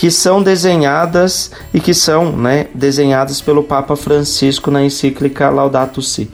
que 0.00 0.10
são 0.10 0.42
desenhadas 0.42 1.50
e 1.74 1.78
que 1.78 1.92
são 1.92 2.32
né, 2.32 2.68
desenhadas 2.72 3.42
pelo 3.42 3.62
Papa 3.62 3.94
Francisco 3.94 4.70
na 4.70 4.82
encíclica 4.82 5.50
Laudato 5.50 6.00
Si. 6.00 6.30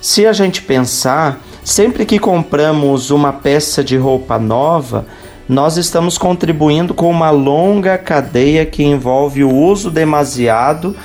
Se 0.00 0.26
a 0.26 0.32
gente 0.32 0.62
pensar, 0.62 1.40
sempre 1.62 2.04
que 2.04 2.18
compramos 2.18 3.12
uma 3.12 3.32
peça 3.32 3.84
de 3.84 3.96
roupa 3.96 4.36
nova, 4.36 5.06
nós 5.48 5.76
estamos 5.76 6.18
contribuindo 6.18 6.92
com 6.92 7.08
uma 7.08 7.30
longa 7.30 7.96
cadeia 7.96 8.66
que 8.66 8.82
envolve 8.82 9.44
o 9.44 9.54
uso 9.54 9.88
demasiado 9.88 10.96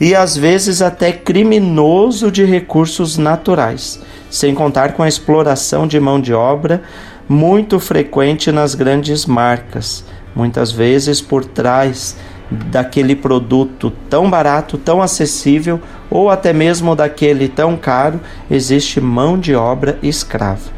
e 0.00 0.14
às 0.14 0.38
vezes 0.38 0.80
até 0.80 1.12
criminoso 1.12 2.30
de 2.30 2.46
recursos 2.46 3.18
naturais, 3.18 4.00
sem 4.30 4.54
contar 4.54 4.94
com 4.94 5.02
a 5.02 5.08
exploração 5.08 5.86
de 5.86 6.00
mão 6.00 6.18
de 6.18 6.32
obra 6.32 6.82
muito 7.28 7.78
frequente 7.78 8.50
nas 8.50 8.74
grandes 8.74 9.26
marcas 9.26 10.02
muitas 10.36 10.70
vezes 10.70 11.20
por 11.20 11.44
trás 11.44 12.16
daquele 12.50 13.16
produto 13.16 13.92
tão 14.08 14.30
barato, 14.30 14.78
tão 14.78 15.02
acessível 15.02 15.80
ou 16.10 16.30
até 16.30 16.52
mesmo 16.52 16.94
daquele 16.94 17.48
tão 17.48 17.76
caro, 17.76 18.20
existe 18.48 19.00
mão 19.00 19.38
de 19.38 19.54
obra 19.54 19.98
escrava. 20.02 20.76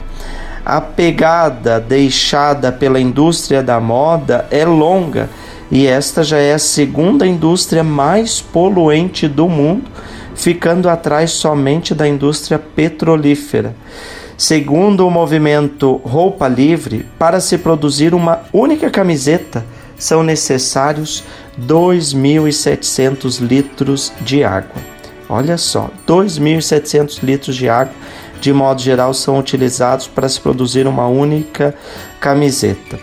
A 0.64 0.80
pegada 0.80 1.80
deixada 1.80 2.70
pela 2.70 3.00
indústria 3.00 3.62
da 3.62 3.80
moda 3.80 4.46
é 4.50 4.64
longa 4.64 5.28
e 5.70 5.86
esta 5.86 6.22
já 6.22 6.38
é 6.38 6.54
a 6.54 6.59
segunda 6.59 7.26
indústria 7.26 7.84
mais 7.84 8.40
poluente 8.40 9.28
do 9.28 9.48
mundo, 9.48 9.90
ficando 10.34 10.88
atrás 10.88 11.32
somente 11.32 11.94
da 11.94 12.09
indústria 12.09 12.59
petrolífera. 12.59 13.74
Segundo 14.39 15.05
o 15.05 15.11
movimento 15.11 16.01
Roupa 16.05 16.47
Livre, 16.47 17.05
para 17.18 17.41
se 17.41 17.59
produzir 17.59 18.14
uma 18.14 18.43
única 18.53 18.89
camiseta 18.89 19.66
são 19.99 20.22
necessários 20.22 21.24
2.700 21.61 23.41
litros 23.41 24.12
de 24.20 24.45
água. 24.45 24.80
Olha 25.28 25.59
só, 25.59 25.91
2.700 26.07 27.20
litros 27.20 27.57
de 27.57 27.68
água, 27.68 27.93
de 28.41 28.53
modo 28.53 28.80
geral, 28.80 29.12
são 29.12 29.41
utilizados 29.41 30.07
para 30.07 30.28
se 30.28 30.41
produzir 30.41 30.86
uma 30.86 31.09
única 31.09 31.74
camiseta. 32.20 32.97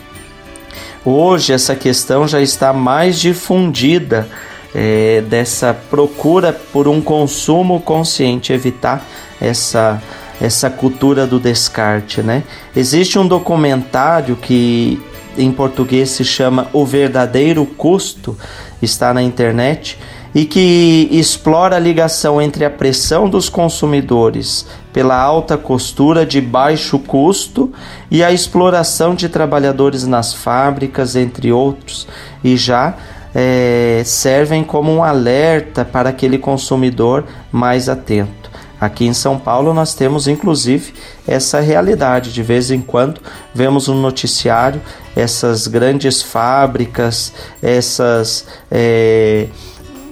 Hoje, 1.03 1.51
essa 1.51 1.75
questão 1.75 2.25
já 2.25 2.39
está 2.39 2.71
mais 2.71 3.19
difundida 3.19 4.25
é, 4.73 5.21
dessa 5.27 5.73
procura 5.89 6.53
por 6.71 6.87
um 6.87 7.01
consumo 7.01 7.81
consciente, 7.81 8.53
evitar 8.53 9.05
essa 9.41 10.01
essa 10.39 10.69
cultura 10.69 11.25
do 11.25 11.39
descarte, 11.39 12.21
né? 12.21 12.43
Existe 12.75 13.17
um 13.17 13.27
documentário 13.27 14.35
que 14.35 15.01
em 15.37 15.51
português 15.51 16.09
se 16.09 16.23
chama 16.23 16.67
O 16.71 16.85
Verdadeiro 16.85 17.65
Custo, 17.65 18.37
está 18.81 19.13
na 19.13 19.21
internet 19.21 19.97
e 20.33 20.43
que 20.43 21.07
explora 21.11 21.77
a 21.77 21.79
ligação 21.79 22.41
entre 22.41 22.65
a 22.65 22.69
pressão 22.69 23.29
dos 23.29 23.47
consumidores 23.47 24.67
pela 24.91 25.17
alta 25.17 25.57
costura 25.57 26.25
de 26.25 26.41
baixo 26.41 26.99
custo 26.99 27.71
e 28.11 28.21
a 28.21 28.33
exploração 28.33 29.15
de 29.15 29.29
trabalhadores 29.29 30.05
nas 30.05 30.33
fábricas, 30.33 31.15
entre 31.15 31.53
outros, 31.53 32.05
e 32.43 32.57
já 32.57 32.95
é, 33.33 34.01
servem 34.05 34.63
como 34.63 34.93
um 34.93 35.03
alerta 35.03 35.85
para 35.85 36.09
aquele 36.09 36.37
consumidor 36.37 37.23
mais 37.49 37.87
atento. 37.87 38.44
Aqui 38.79 39.05
em 39.05 39.13
São 39.13 39.39
Paulo 39.39 39.73
nós 39.73 39.93
temos 39.93 40.27
inclusive 40.27 40.93
essa 41.27 41.59
realidade. 41.59 42.33
De 42.33 42.43
vez 42.43 42.71
em 42.71 42.81
quando 42.81 43.21
vemos 43.53 43.87
no 43.87 43.95
noticiário 43.95 44.81
essas 45.15 45.67
grandes 45.67 46.21
fábricas, 46.21 47.33
essas 47.61 48.45
é, 48.69 49.47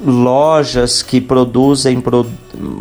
lojas 0.06 1.02
que 1.02 1.20
produzem 1.20 2.00
pro, 2.00 2.26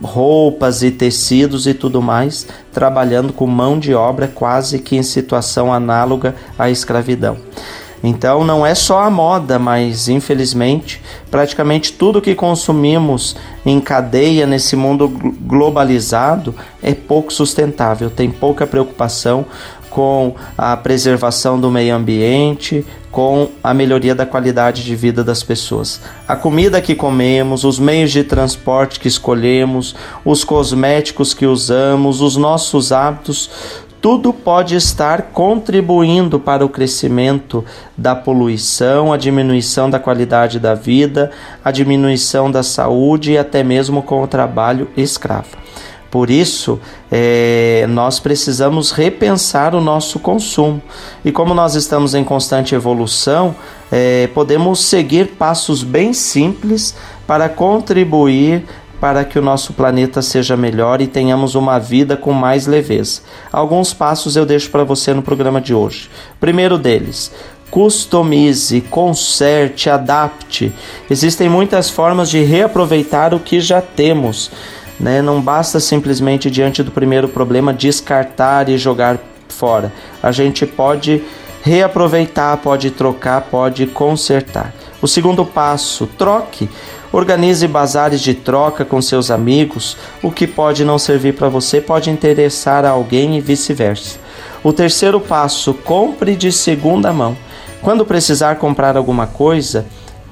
roupas 0.02 0.82
e 0.82 0.90
tecidos 0.90 1.66
e 1.66 1.74
tudo 1.74 2.02
mais, 2.02 2.46
trabalhando 2.72 3.32
com 3.32 3.46
mão 3.46 3.78
de 3.78 3.94
obra 3.94 4.28
quase 4.28 4.78
que 4.78 4.96
em 4.96 5.02
situação 5.02 5.72
análoga 5.72 6.34
à 6.58 6.70
escravidão. 6.70 7.36
Então 8.02 8.44
não 8.44 8.66
é 8.66 8.74
só 8.74 9.02
a 9.02 9.10
moda, 9.10 9.58
mas 9.58 10.08
infelizmente 10.08 11.00
praticamente 11.30 11.92
tudo 11.92 12.20
que 12.20 12.34
consumimos 12.34 13.36
em 13.64 13.80
cadeia 13.80 14.46
nesse 14.46 14.74
mundo 14.74 15.08
globalizado 15.08 16.54
é 16.82 16.92
pouco 16.94 17.32
sustentável, 17.32 18.10
tem 18.10 18.30
pouca 18.30 18.66
preocupação 18.66 19.46
com 19.92 20.34
a 20.56 20.74
preservação 20.74 21.60
do 21.60 21.70
meio 21.70 21.94
ambiente, 21.94 22.84
com 23.10 23.50
a 23.62 23.74
melhoria 23.74 24.14
da 24.14 24.24
qualidade 24.24 24.82
de 24.82 24.96
vida 24.96 25.22
das 25.22 25.42
pessoas. 25.42 26.00
A 26.26 26.34
comida 26.34 26.80
que 26.80 26.94
comemos, 26.94 27.62
os 27.62 27.78
meios 27.78 28.10
de 28.10 28.24
transporte 28.24 28.98
que 28.98 29.06
escolhemos, 29.06 29.94
os 30.24 30.44
cosméticos 30.44 31.34
que 31.34 31.44
usamos, 31.44 32.22
os 32.22 32.38
nossos 32.38 32.90
hábitos, 32.90 33.50
tudo 34.02 34.32
pode 34.32 34.74
estar 34.74 35.30
contribuindo 35.32 36.40
para 36.40 36.66
o 36.66 36.68
crescimento 36.68 37.64
da 37.96 38.16
poluição, 38.16 39.12
a 39.12 39.16
diminuição 39.16 39.88
da 39.88 40.00
qualidade 40.00 40.58
da 40.58 40.74
vida, 40.74 41.30
a 41.64 41.70
diminuição 41.70 42.50
da 42.50 42.64
saúde 42.64 43.32
e 43.32 43.38
até 43.38 43.62
mesmo 43.62 44.02
com 44.02 44.20
o 44.20 44.26
trabalho 44.26 44.88
escravo. 44.96 45.56
Por 46.10 46.30
isso, 46.30 46.80
é, 47.10 47.86
nós 47.88 48.18
precisamos 48.18 48.90
repensar 48.90 49.72
o 49.74 49.80
nosso 49.80 50.18
consumo. 50.18 50.82
E 51.24 51.30
como 51.30 51.54
nós 51.54 51.74
estamos 51.74 52.12
em 52.12 52.24
constante 52.24 52.74
evolução, 52.74 53.54
é, 53.90 54.26
podemos 54.34 54.80
seguir 54.80 55.28
passos 55.38 55.82
bem 55.82 56.12
simples 56.12 56.94
para 57.26 57.48
contribuir 57.48 58.64
para 59.02 59.24
que 59.24 59.36
o 59.36 59.42
nosso 59.42 59.72
planeta 59.72 60.22
seja 60.22 60.56
melhor 60.56 61.00
e 61.00 61.08
tenhamos 61.08 61.56
uma 61.56 61.76
vida 61.76 62.16
com 62.16 62.32
mais 62.32 62.68
leveza. 62.68 63.22
Alguns 63.52 63.92
passos 63.92 64.36
eu 64.36 64.46
deixo 64.46 64.70
para 64.70 64.84
você 64.84 65.12
no 65.12 65.22
programa 65.22 65.60
de 65.60 65.74
hoje. 65.74 66.08
Primeiro 66.38 66.78
deles, 66.78 67.32
customize, 67.68 68.80
conserte, 68.82 69.90
adapte. 69.90 70.72
Existem 71.10 71.48
muitas 71.48 71.90
formas 71.90 72.30
de 72.30 72.44
reaproveitar 72.44 73.34
o 73.34 73.40
que 73.40 73.58
já 73.58 73.80
temos. 73.80 74.52
Né? 75.00 75.20
Não 75.20 75.40
basta 75.40 75.80
simplesmente, 75.80 76.48
diante 76.48 76.80
do 76.80 76.92
primeiro 76.92 77.26
problema, 77.26 77.74
descartar 77.74 78.68
e 78.68 78.78
jogar 78.78 79.18
fora. 79.48 79.92
A 80.22 80.30
gente 80.30 80.64
pode 80.64 81.24
reaproveitar, 81.60 82.56
pode 82.58 82.92
trocar, 82.92 83.40
pode 83.40 83.84
consertar. 83.84 84.72
O 85.00 85.08
segundo 85.08 85.44
passo, 85.44 86.06
troque. 86.06 86.70
Organize 87.12 87.68
bazares 87.68 88.22
de 88.22 88.32
troca 88.32 88.86
com 88.86 89.02
seus 89.02 89.30
amigos. 89.30 89.98
O 90.22 90.30
que 90.30 90.46
pode 90.46 90.82
não 90.82 90.98
servir 90.98 91.34
para 91.34 91.48
você 91.48 91.78
pode 91.80 92.10
interessar 92.10 92.86
a 92.86 92.90
alguém 92.90 93.36
e 93.36 93.40
vice-versa. 93.40 94.18
O 94.64 94.72
terceiro 94.72 95.20
passo, 95.20 95.74
compre 95.74 96.34
de 96.34 96.50
segunda 96.50 97.12
mão. 97.12 97.36
Quando 97.82 98.06
precisar 98.06 98.56
comprar 98.56 98.96
alguma 98.96 99.26
coisa, 99.26 99.84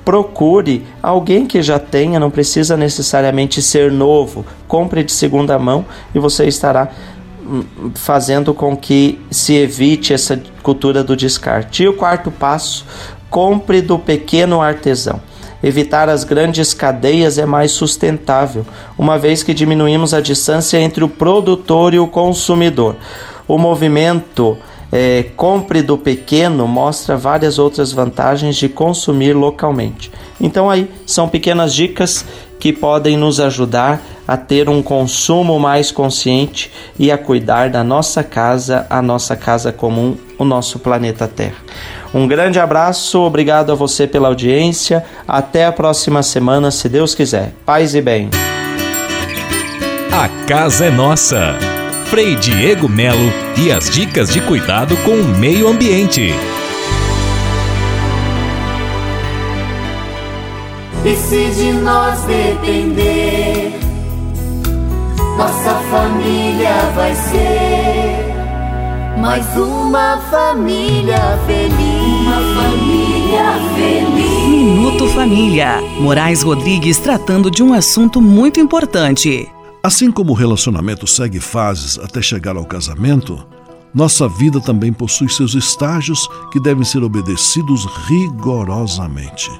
procure 0.04 0.86
alguém 1.02 1.46
que 1.46 1.60
já 1.60 1.78
tenha, 1.78 2.18
não 2.18 2.30
precisa 2.30 2.76
necessariamente 2.76 3.60
ser 3.60 3.92
novo. 3.92 4.46
Compre 4.66 5.04
de 5.04 5.12
segunda 5.12 5.58
mão 5.58 5.84
e 6.14 6.18
você 6.18 6.46
estará 6.46 6.88
hum, 7.44 7.62
fazendo 7.94 8.54
com 8.54 8.74
que 8.74 9.20
se 9.30 9.54
evite 9.54 10.14
essa 10.14 10.40
cultura 10.62 11.04
do 11.04 11.14
descarte. 11.14 11.82
E 11.82 11.88
o 11.88 11.92
quarto 11.92 12.30
passo, 12.30 12.86
compre 13.28 13.82
do 13.82 13.98
pequeno 13.98 14.62
artesão. 14.62 15.20
Evitar 15.62 16.08
as 16.08 16.24
grandes 16.24 16.72
cadeias 16.72 17.36
é 17.38 17.44
mais 17.44 17.72
sustentável, 17.72 18.64
uma 18.98 19.18
vez 19.18 19.42
que 19.42 19.52
diminuímos 19.52 20.14
a 20.14 20.20
distância 20.20 20.78
entre 20.78 21.04
o 21.04 21.08
produtor 21.08 21.92
e 21.92 21.98
o 21.98 22.06
consumidor. 22.06 22.96
O 23.46 23.58
movimento 23.58 24.56
é, 24.92 25.26
compre 25.36 25.82
do 25.82 25.96
pequeno 25.96 26.66
mostra 26.66 27.16
várias 27.16 27.58
outras 27.58 27.92
vantagens 27.92 28.56
de 28.56 28.68
consumir 28.68 29.34
localmente. 29.34 30.10
Então 30.40 30.70
aí 30.70 30.90
são 31.06 31.28
pequenas 31.28 31.74
dicas 31.74 32.24
que 32.58 32.72
podem 32.72 33.16
nos 33.16 33.40
ajudar 33.40 34.02
a 34.30 34.36
ter 34.36 34.68
um 34.68 34.80
consumo 34.80 35.58
mais 35.58 35.90
consciente 35.90 36.70
e 36.96 37.10
a 37.10 37.18
cuidar 37.18 37.68
da 37.68 37.82
nossa 37.82 38.22
casa, 38.22 38.86
a 38.88 39.02
nossa 39.02 39.34
casa 39.34 39.72
comum, 39.72 40.16
o 40.38 40.44
nosso 40.44 40.78
planeta 40.78 41.26
Terra. 41.26 41.56
Um 42.14 42.28
grande 42.28 42.60
abraço, 42.60 43.18
obrigado 43.22 43.72
a 43.72 43.74
você 43.74 44.06
pela 44.06 44.28
audiência. 44.28 45.04
Até 45.26 45.66
a 45.66 45.72
próxima 45.72 46.22
semana, 46.22 46.70
se 46.70 46.88
Deus 46.88 47.12
quiser. 47.12 47.52
Paz 47.66 47.92
e 47.96 48.00
bem. 48.00 48.30
A 50.12 50.28
casa 50.46 50.84
é 50.84 50.90
nossa. 50.90 51.56
Frei 52.04 52.36
Diego 52.36 52.88
Melo 52.88 53.32
e 53.58 53.72
as 53.72 53.90
dicas 53.90 54.32
de 54.32 54.40
cuidado 54.42 54.96
com 54.98 55.10
o 55.10 55.24
meio 55.24 55.66
ambiente. 55.66 56.32
E 61.04 61.16
se 61.16 61.50
de 61.50 61.72
nós 61.72 62.20
depender, 62.22 63.89
nossa 65.36 65.74
família 65.90 66.74
vai 66.94 67.14
ser 67.14 68.30
mais 69.20 69.46
uma 69.56 70.18
família 70.30 71.38
feliz. 71.46 71.76
Uma 72.22 72.62
família 72.62 73.52
feliz. 73.74 74.48
Minuto 74.48 75.06
Família. 75.08 75.80
Moraes 76.00 76.42
Rodrigues 76.42 76.98
tratando 76.98 77.50
de 77.50 77.62
um 77.62 77.74
assunto 77.74 78.20
muito 78.20 78.58
importante. 78.58 79.48
Assim 79.82 80.10
como 80.10 80.32
o 80.32 80.34
relacionamento 80.34 81.06
segue 81.06 81.40
fases 81.40 81.98
até 81.98 82.20
chegar 82.20 82.56
ao 82.56 82.64
casamento, 82.64 83.46
nossa 83.94 84.28
vida 84.28 84.60
também 84.60 84.92
possui 84.92 85.28
seus 85.28 85.54
estágios 85.54 86.28
que 86.52 86.60
devem 86.60 86.84
ser 86.84 87.02
obedecidos 87.02 87.86
rigorosamente. 88.06 89.50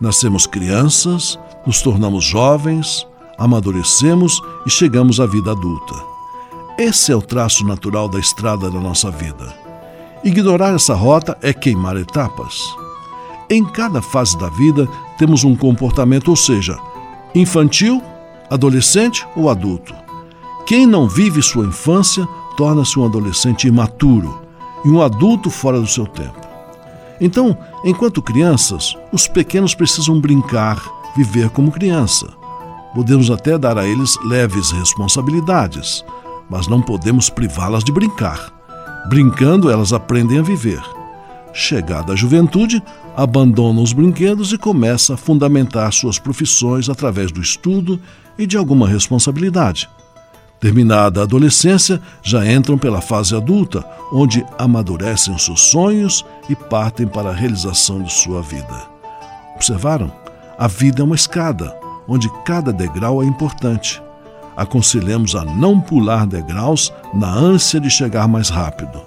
Nascemos 0.00 0.46
crianças, 0.46 1.38
nos 1.66 1.82
tornamos 1.82 2.24
jovens, 2.24 3.06
amadurecemos 3.38 4.40
e 4.66 4.70
chegamos 4.70 5.20
à 5.20 5.26
vida 5.26 5.52
adulta. 5.52 5.94
Esse 6.78 7.12
é 7.12 7.16
o 7.16 7.22
traço 7.22 7.64
natural 7.64 8.08
da 8.08 8.18
estrada 8.18 8.70
da 8.70 8.80
nossa 8.80 9.10
vida. 9.10 9.54
Ignorar 10.24 10.74
essa 10.74 10.94
rota 10.94 11.38
é 11.40 11.52
queimar 11.52 11.96
etapas. 11.96 12.62
Em 13.48 13.64
cada 13.64 14.02
fase 14.02 14.36
da 14.36 14.48
vida 14.48 14.88
temos 15.16 15.44
um 15.44 15.56
comportamento, 15.56 16.28
ou 16.28 16.36
seja, 16.36 16.78
infantil, 17.34 18.02
adolescente 18.50 19.26
ou 19.34 19.48
adulto. 19.48 19.94
Quem 20.66 20.86
não 20.86 21.08
vive 21.08 21.40
sua 21.42 21.64
infância 21.64 22.28
torna-se 22.56 22.98
um 22.98 23.04
adolescente 23.04 23.68
imaturo 23.68 24.42
e 24.84 24.88
um 24.88 25.00
adulto 25.00 25.50
fora 25.50 25.80
do 25.80 25.86
seu 25.86 26.06
tempo. 26.06 26.46
Então, 27.20 27.56
enquanto 27.84 28.22
crianças, 28.22 28.94
os 29.12 29.26
pequenos 29.26 29.74
precisam 29.74 30.20
brincar, 30.20 30.80
viver 31.16 31.50
como 31.50 31.72
criança. 31.72 32.28
Podemos 32.94 33.30
até 33.30 33.58
dar 33.58 33.78
a 33.78 33.86
eles 33.86 34.16
leves 34.24 34.70
responsabilidades, 34.70 36.04
mas 36.48 36.66
não 36.66 36.80
podemos 36.80 37.28
privá-las 37.28 37.84
de 37.84 37.92
brincar. 37.92 38.52
Brincando, 39.08 39.70
elas 39.70 39.92
aprendem 39.92 40.38
a 40.38 40.42
viver. 40.42 40.82
Chegada 41.52 42.12
a 42.12 42.16
juventude, 42.16 42.82
abandonam 43.16 43.82
os 43.82 43.92
brinquedos 43.92 44.52
e 44.52 44.58
começa 44.58 45.14
a 45.14 45.16
fundamentar 45.16 45.92
suas 45.92 46.18
profissões 46.18 46.88
através 46.88 47.32
do 47.32 47.40
estudo 47.40 48.00
e 48.38 48.46
de 48.46 48.56
alguma 48.56 48.86
responsabilidade. 48.86 49.88
Terminada 50.60 51.20
a 51.20 51.22
adolescência, 51.22 52.00
já 52.22 52.50
entram 52.50 52.76
pela 52.76 53.00
fase 53.00 53.34
adulta, 53.34 53.84
onde 54.12 54.44
amadurecem 54.58 55.38
seus 55.38 55.60
sonhos 55.70 56.24
e 56.48 56.56
partem 56.56 57.06
para 57.06 57.30
a 57.30 57.34
realização 57.34 58.02
de 58.02 58.12
sua 58.12 58.42
vida. 58.42 58.88
Observaram? 59.54 60.10
A 60.58 60.66
vida 60.66 61.00
é 61.00 61.04
uma 61.04 61.14
escada, 61.14 61.74
onde 62.08 62.28
cada 62.44 62.72
degrau 62.72 63.22
é 63.22 63.26
importante. 63.26 64.02
Aconselhamos 64.56 65.36
a 65.36 65.44
não 65.44 65.80
pular 65.80 66.26
degraus 66.26 66.92
na 67.14 67.28
ânsia 67.28 67.78
de 67.78 67.90
chegar 67.90 68.26
mais 68.26 68.48
rápido. 68.48 69.02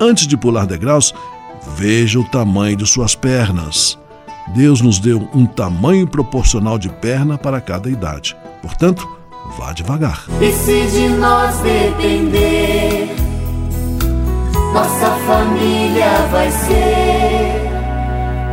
Antes 0.00 0.26
de 0.26 0.36
pular 0.36 0.66
degraus, 0.66 1.12
veja 1.76 2.18
o 2.18 2.24
tamanho 2.24 2.76
de 2.76 2.86
suas 2.86 3.14
pernas. 3.14 3.98
Deus 4.54 4.80
nos 4.80 4.98
deu 4.98 5.28
um 5.34 5.44
tamanho 5.46 6.06
proporcional 6.06 6.78
de 6.78 6.88
perna 6.88 7.36
para 7.36 7.60
cada 7.60 7.90
idade. 7.90 8.36
Portanto, 8.62 9.06
vá 9.58 9.72
devagar. 9.72 10.24
E 10.40 10.52
se 10.52 10.86
de 10.86 11.08
nós 11.08 11.56
depender, 11.58 13.14
nossa 14.72 15.10
família 15.26 16.26
vai 16.30 16.50
ser 16.50 17.33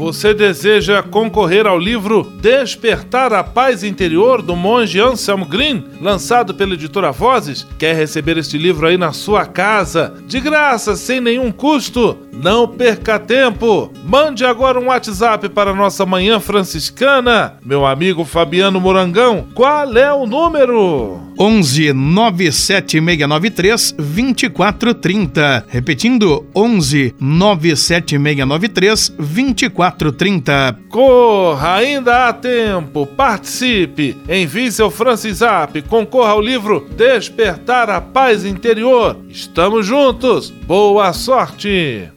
Você 0.00 0.32
deseja 0.32 1.02
concorrer 1.02 1.66
ao 1.66 1.78
livro 1.78 2.32
Despertar 2.40 3.34
a 3.34 3.44
Paz 3.44 3.84
Interior 3.84 4.40
do 4.40 4.56
monge 4.56 4.98
Anselmo 4.98 5.44
Green, 5.44 5.84
lançado 6.00 6.54
pela 6.54 6.72
editora 6.72 7.12
Vozes? 7.12 7.66
Quer 7.78 7.94
receber 7.94 8.38
este 8.38 8.56
livro 8.56 8.86
aí 8.86 8.96
na 8.96 9.12
sua 9.12 9.44
casa, 9.44 10.14
de 10.26 10.40
graça, 10.40 10.96
sem 10.96 11.20
nenhum 11.20 11.52
custo? 11.52 12.16
Não 12.32 12.66
perca 12.66 13.18
tempo! 13.18 13.92
Mande 14.02 14.42
agora 14.42 14.80
um 14.80 14.86
WhatsApp 14.86 15.50
para 15.50 15.74
nossa 15.74 16.06
manhã 16.06 16.40
franciscana. 16.40 17.56
Meu 17.62 17.84
amigo 17.84 18.24
Fabiano 18.24 18.80
Morangão, 18.80 19.48
qual 19.54 19.94
é 19.98 20.10
o 20.10 20.26
número? 20.26 21.20
11 21.38 21.92
97693 21.92 23.92
2430. 23.92 25.66
Repetindo, 25.68 26.46
11 26.54 27.14
97693 27.20 29.10
2430. 29.10 29.89
3430. 29.90 30.78
Corra, 30.88 31.74
ainda 31.76 32.28
há 32.28 32.32
tempo. 32.32 33.06
Participe. 33.06 34.16
Envie 34.28 34.70
seu 34.70 34.90
Francisap. 34.90 35.82
Concorra 35.82 36.30
ao 36.30 36.40
livro 36.40 36.88
Despertar 36.96 37.90
a 37.90 38.00
Paz 38.00 38.44
Interior. 38.44 39.16
Estamos 39.28 39.86
juntos. 39.86 40.50
Boa 40.50 41.12
sorte. 41.12 42.10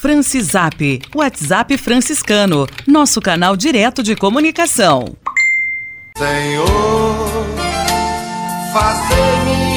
Francisap, 0.00 1.00
WhatsApp 1.14 1.78
franciscano, 1.78 2.66
nosso 2.88 3.20
canal 3.20 3.56
direto 3.56 4.02
de 4.02 4.16
comunicação. 4.16 5.16
Senhor, 6.18 6.66
fazei-me 8.72 9.71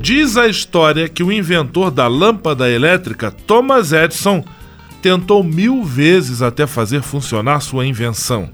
Diz 0.00 0.36
a 0.36 0.46
história 0.46 1.08
que 1.08 1.24
o 1.24 1.32
inventor 1.32 1.90
da 1.90 2.06
lâmpada 2.06 2.70
elétrica, 2.70 3.30
Thomas 3.30 3.92
Edison, 3.92 4.44
tentou 5.02 5.42
mil 5.42 5.82
vezes 5.82 6.40
até 6.40 6.66
fazer 6.66 7.02
funcionar 7.02 7.60
sua 7.60 7.84
invenção. 7.84 8.50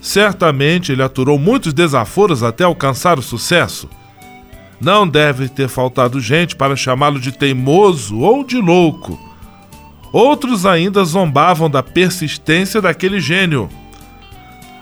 Certamente 0.00 0.90
ele 0.90 1.02
aturou 1.02 1.38
muitos 1.38 1.72
desaforos 1.74 2.42
até 2.42 2.64
alcançar 2.64 3.18
o 3.18 3.22
sucesso. 3.22 3.88
Não 4.80 5.06
deve 5.06 5.48
ter 5.48 5.68
faltado 5.68 6.18
gente 6.18 6.56
para 6.56 6.74
chamá-lo 6.74 7.20
de 7.20 7.30
teimoso 7.30 8.18
ou 8.18 8.42
de 8.42 8.56
louco. 8.56 9.20
Outros 10.12 10.66
ainda 10.66 11.04
zombavam 11.04 11.70
da 11.70 11.82
persistência 11.82 12.80
daquele 12.80 13.20
gênio. 13.20 13.68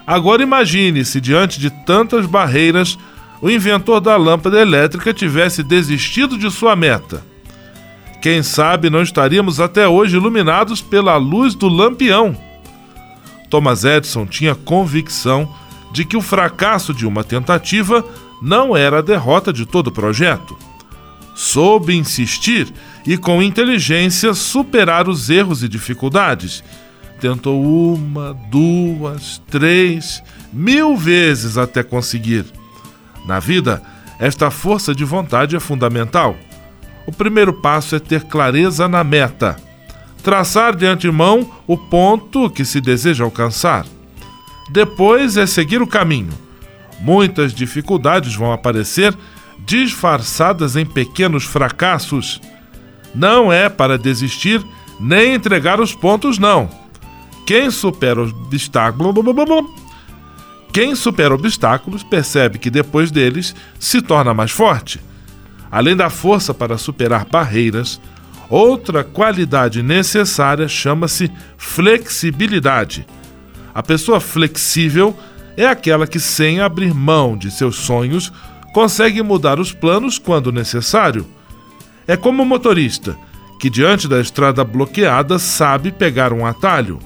Agora 0.07 0.43
imagine 0.43 1.05
se, 1.05 1.21
diante 1.21 1.61
de 1.61 1.69
tantas 1.71 2.27
barreiras, 2.27 2.97
o 3.41 3.51
inventor 3.51 4.01
da 4.01 4.17
lâmpada 4.17 4.61
elétrica 4.61 5.15
tivesse 5.15 5.63
desistido 5.63 6.37
de 6.37 6.51
sua 6.51 6.77
meta. 6.77 7.25
Quem 8.21 8.43
sabe 8.43 8.91
não 8.91 9.03
estaríamos 9.03 9.61
até 9.61 9.89
hoje 9.89 10.17
iluminados 10.17 10.83
pela 10.83 11.17
luz 11.17 11.55
do 11.55 11.69
lampião. 11.69 12.37
Thomas 13.49 13.85
Edison 13.85 14.27
tinha 14.27 14.55
convicção 14.55 15.51
de 15.93 16.05
que 16.05 16.17
o 16.17 16.21
fracasso 16.21 16.93
de 16.93 17.07
uma 17.07 17.25
tentativa 17.25 18.05
não 18.43 18.77
era 18.77 18.99
a 18.99 19.03
derrota 19.03 19.53
de 19.53 19.65
todo 19.65 19.89
o 19.89 19.93
projeto. 19.93 20.57
Soube 21.35 21.97
insistir 21.97 22.71
e, 23.07 23.17
com 23.17 23.43
inteligência, 23.43 24.35
superar 24.35 25.09
os 25.09 25.31
erros 25.31 25.63
e 25.63 25.69
dificuldades. 25.69 26.63
Tentou 27.19 27.63
uma, 27.63 28.37
duas, 28.51 29.41
três, 29.51 30.23
mil 30.53 30.97
vezes 30.97 31.57
até 31.57 31.83
conseguir. 31.83 32.45
Na 33.27 33.39
vida, 33.39 33.83
esta 34.19 34.51
força 34.51 34.95
de 34.95 35.05
vontade 35.05 35.57
é 35.57 35.61
fundamental. 35.61 36.37
O 37.07 37.13
primeiro 37.13 37.53
passo 37.53 37.97
é 37.97 37.99
ter 37.99 38.25
clareza 38.25 38.89
na 38.89 39.03
meta 39.03 39.57
traçar 40.23 40.77
de 40.77 40.87
antemão 40.87 41.51
o 41.67 41.77
ponto 41.77 42.51
que 42.51 42.65
se 42.65 42.81
deseja 42.81 43.25
alcançar. 43.25 43.87
Depois 44.71 45.37
é 45.37 45.47
seguir 45.47 45.83
o 45.83 45.87
caminho. 45.87 46.33
Muitas 47.01 47.53
dificuldades 47.53 48.35
vão 48.35 48.53
aparecer 48.53 49.17
disfarçadas 49.59 50.77
em 50.77 50.87
pequenos 50.87 51.45
fracassos. 51.45 52.41
Não 53.15 53.53
é 53.53 53.69
para 53.69 53.99
desistir 53.99 54.65
nem 54.99 55.35
entregar 55.35 55.81
os 55.81 55.95
pontos, 55.95 56.39
não. 56.39 56.69
Quem 57.47 57.71
supera 57.71 58.23
obstáculos. 58.23 59.15
Quem 60.73 60.95
supera 60.95 61.35
obstáculos 61.35 62.03
percebe 62.03 62.59
que 62.59 62.71
depois 62.71 63.11
deles 63.11 63.55
se 63.79 64.01
torna 64.01 64.33
mais 64.33 64.51
forte. 64.51 65.01
Além 65.71 65.97
da 65.97 66.11
força 66.11 66.55
para 66.55 66.79
superar 66.79 67.25
barreiras, 67.25 68.01
Outra 68.51 69.05
qualidade 69.05 69.81
necessária 69.81 70.67
chama-se 70.67 71.31
flexibilidade. 71.57 73.07
A 73.73 73.81
pessoa 73.81 74.19
flexível 74.19 75.17
é 75.57 75.67
aquela 75.67 76.05
que, 76.05 76.19
sem 76.19 76.61
abrir 76.61 76.93
mão 76.93 77.37
de 77.37 77.49
seus 77.49 77.77
sonhos, 77.77 78.33
consegue 78.75 79.23
mudar 79.23 79.61
os 79.61 79.73
planos 79.73 80.19
quando 80.19 80.51
necessário. 80.51 81.25
É 82.09 82.17
como 82.17 82.43
o 82.43 82.47
motorista, 82.47 83.17
que 83.61 83.71
diante 83.71 84.09
da 84.09 84.21
estrada 84.21 84.65
bloqueada 84.65 85.39
sabe 85.39 85.93
pegar 85.93 86.33
um 86.33 86.45
atalho. 86.45 86.99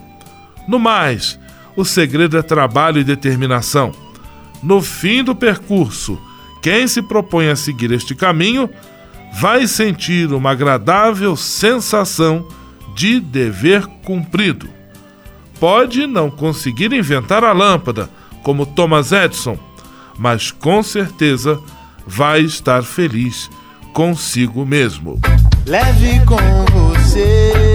No 0.67 0.79
mais, 0.79 1.39
o 1.75 1.83
segredo 1.83 2.37
é 2.37 2.41
trabalho 2.41 2.99
e 2.99 3.03
determinação. 3.03 3.91
No 4.63 4.81
fim 4.81 5.23
do 5.23 5.35
percurso, 5.35 6.19
quem 6.61 6.87
se 6.87 7.01
propõe 7.01 7.49
a 7.49 7.55
seguir 7.55 7.91
este 7.91 8.15
caminho 8.15 8.69
vai 9.39 9.67
sentir 9.67 10.31
uma 10.31 10.51
agradável 10.51 11.35
sensação 11.35 12.47
de 12.95 13.19
dever 13.19 13.85
cumprido. 14.03 14.67
Pode 15.59 16.07
não 16.07 16.29
conseguir 16.31 16.93
inventar 16.93 17.43
a 17.43 17.51
lâmpada, 17.51 18.09
como 18.43 18.65
Thomas 18.65 19.11
Edison, 19.11 19.57
mas 20.17 20.51
com 20.51 20.81
certeza 20.81 21.59
vai 22.07 22.41
estar 22.41 22.83
feliz 22.83 23.49
consigo 23.93 24.65
mesmo. 24.65 25.19
Leve 25.65 26.19
com 26.25 26.37
você 26.71 27.74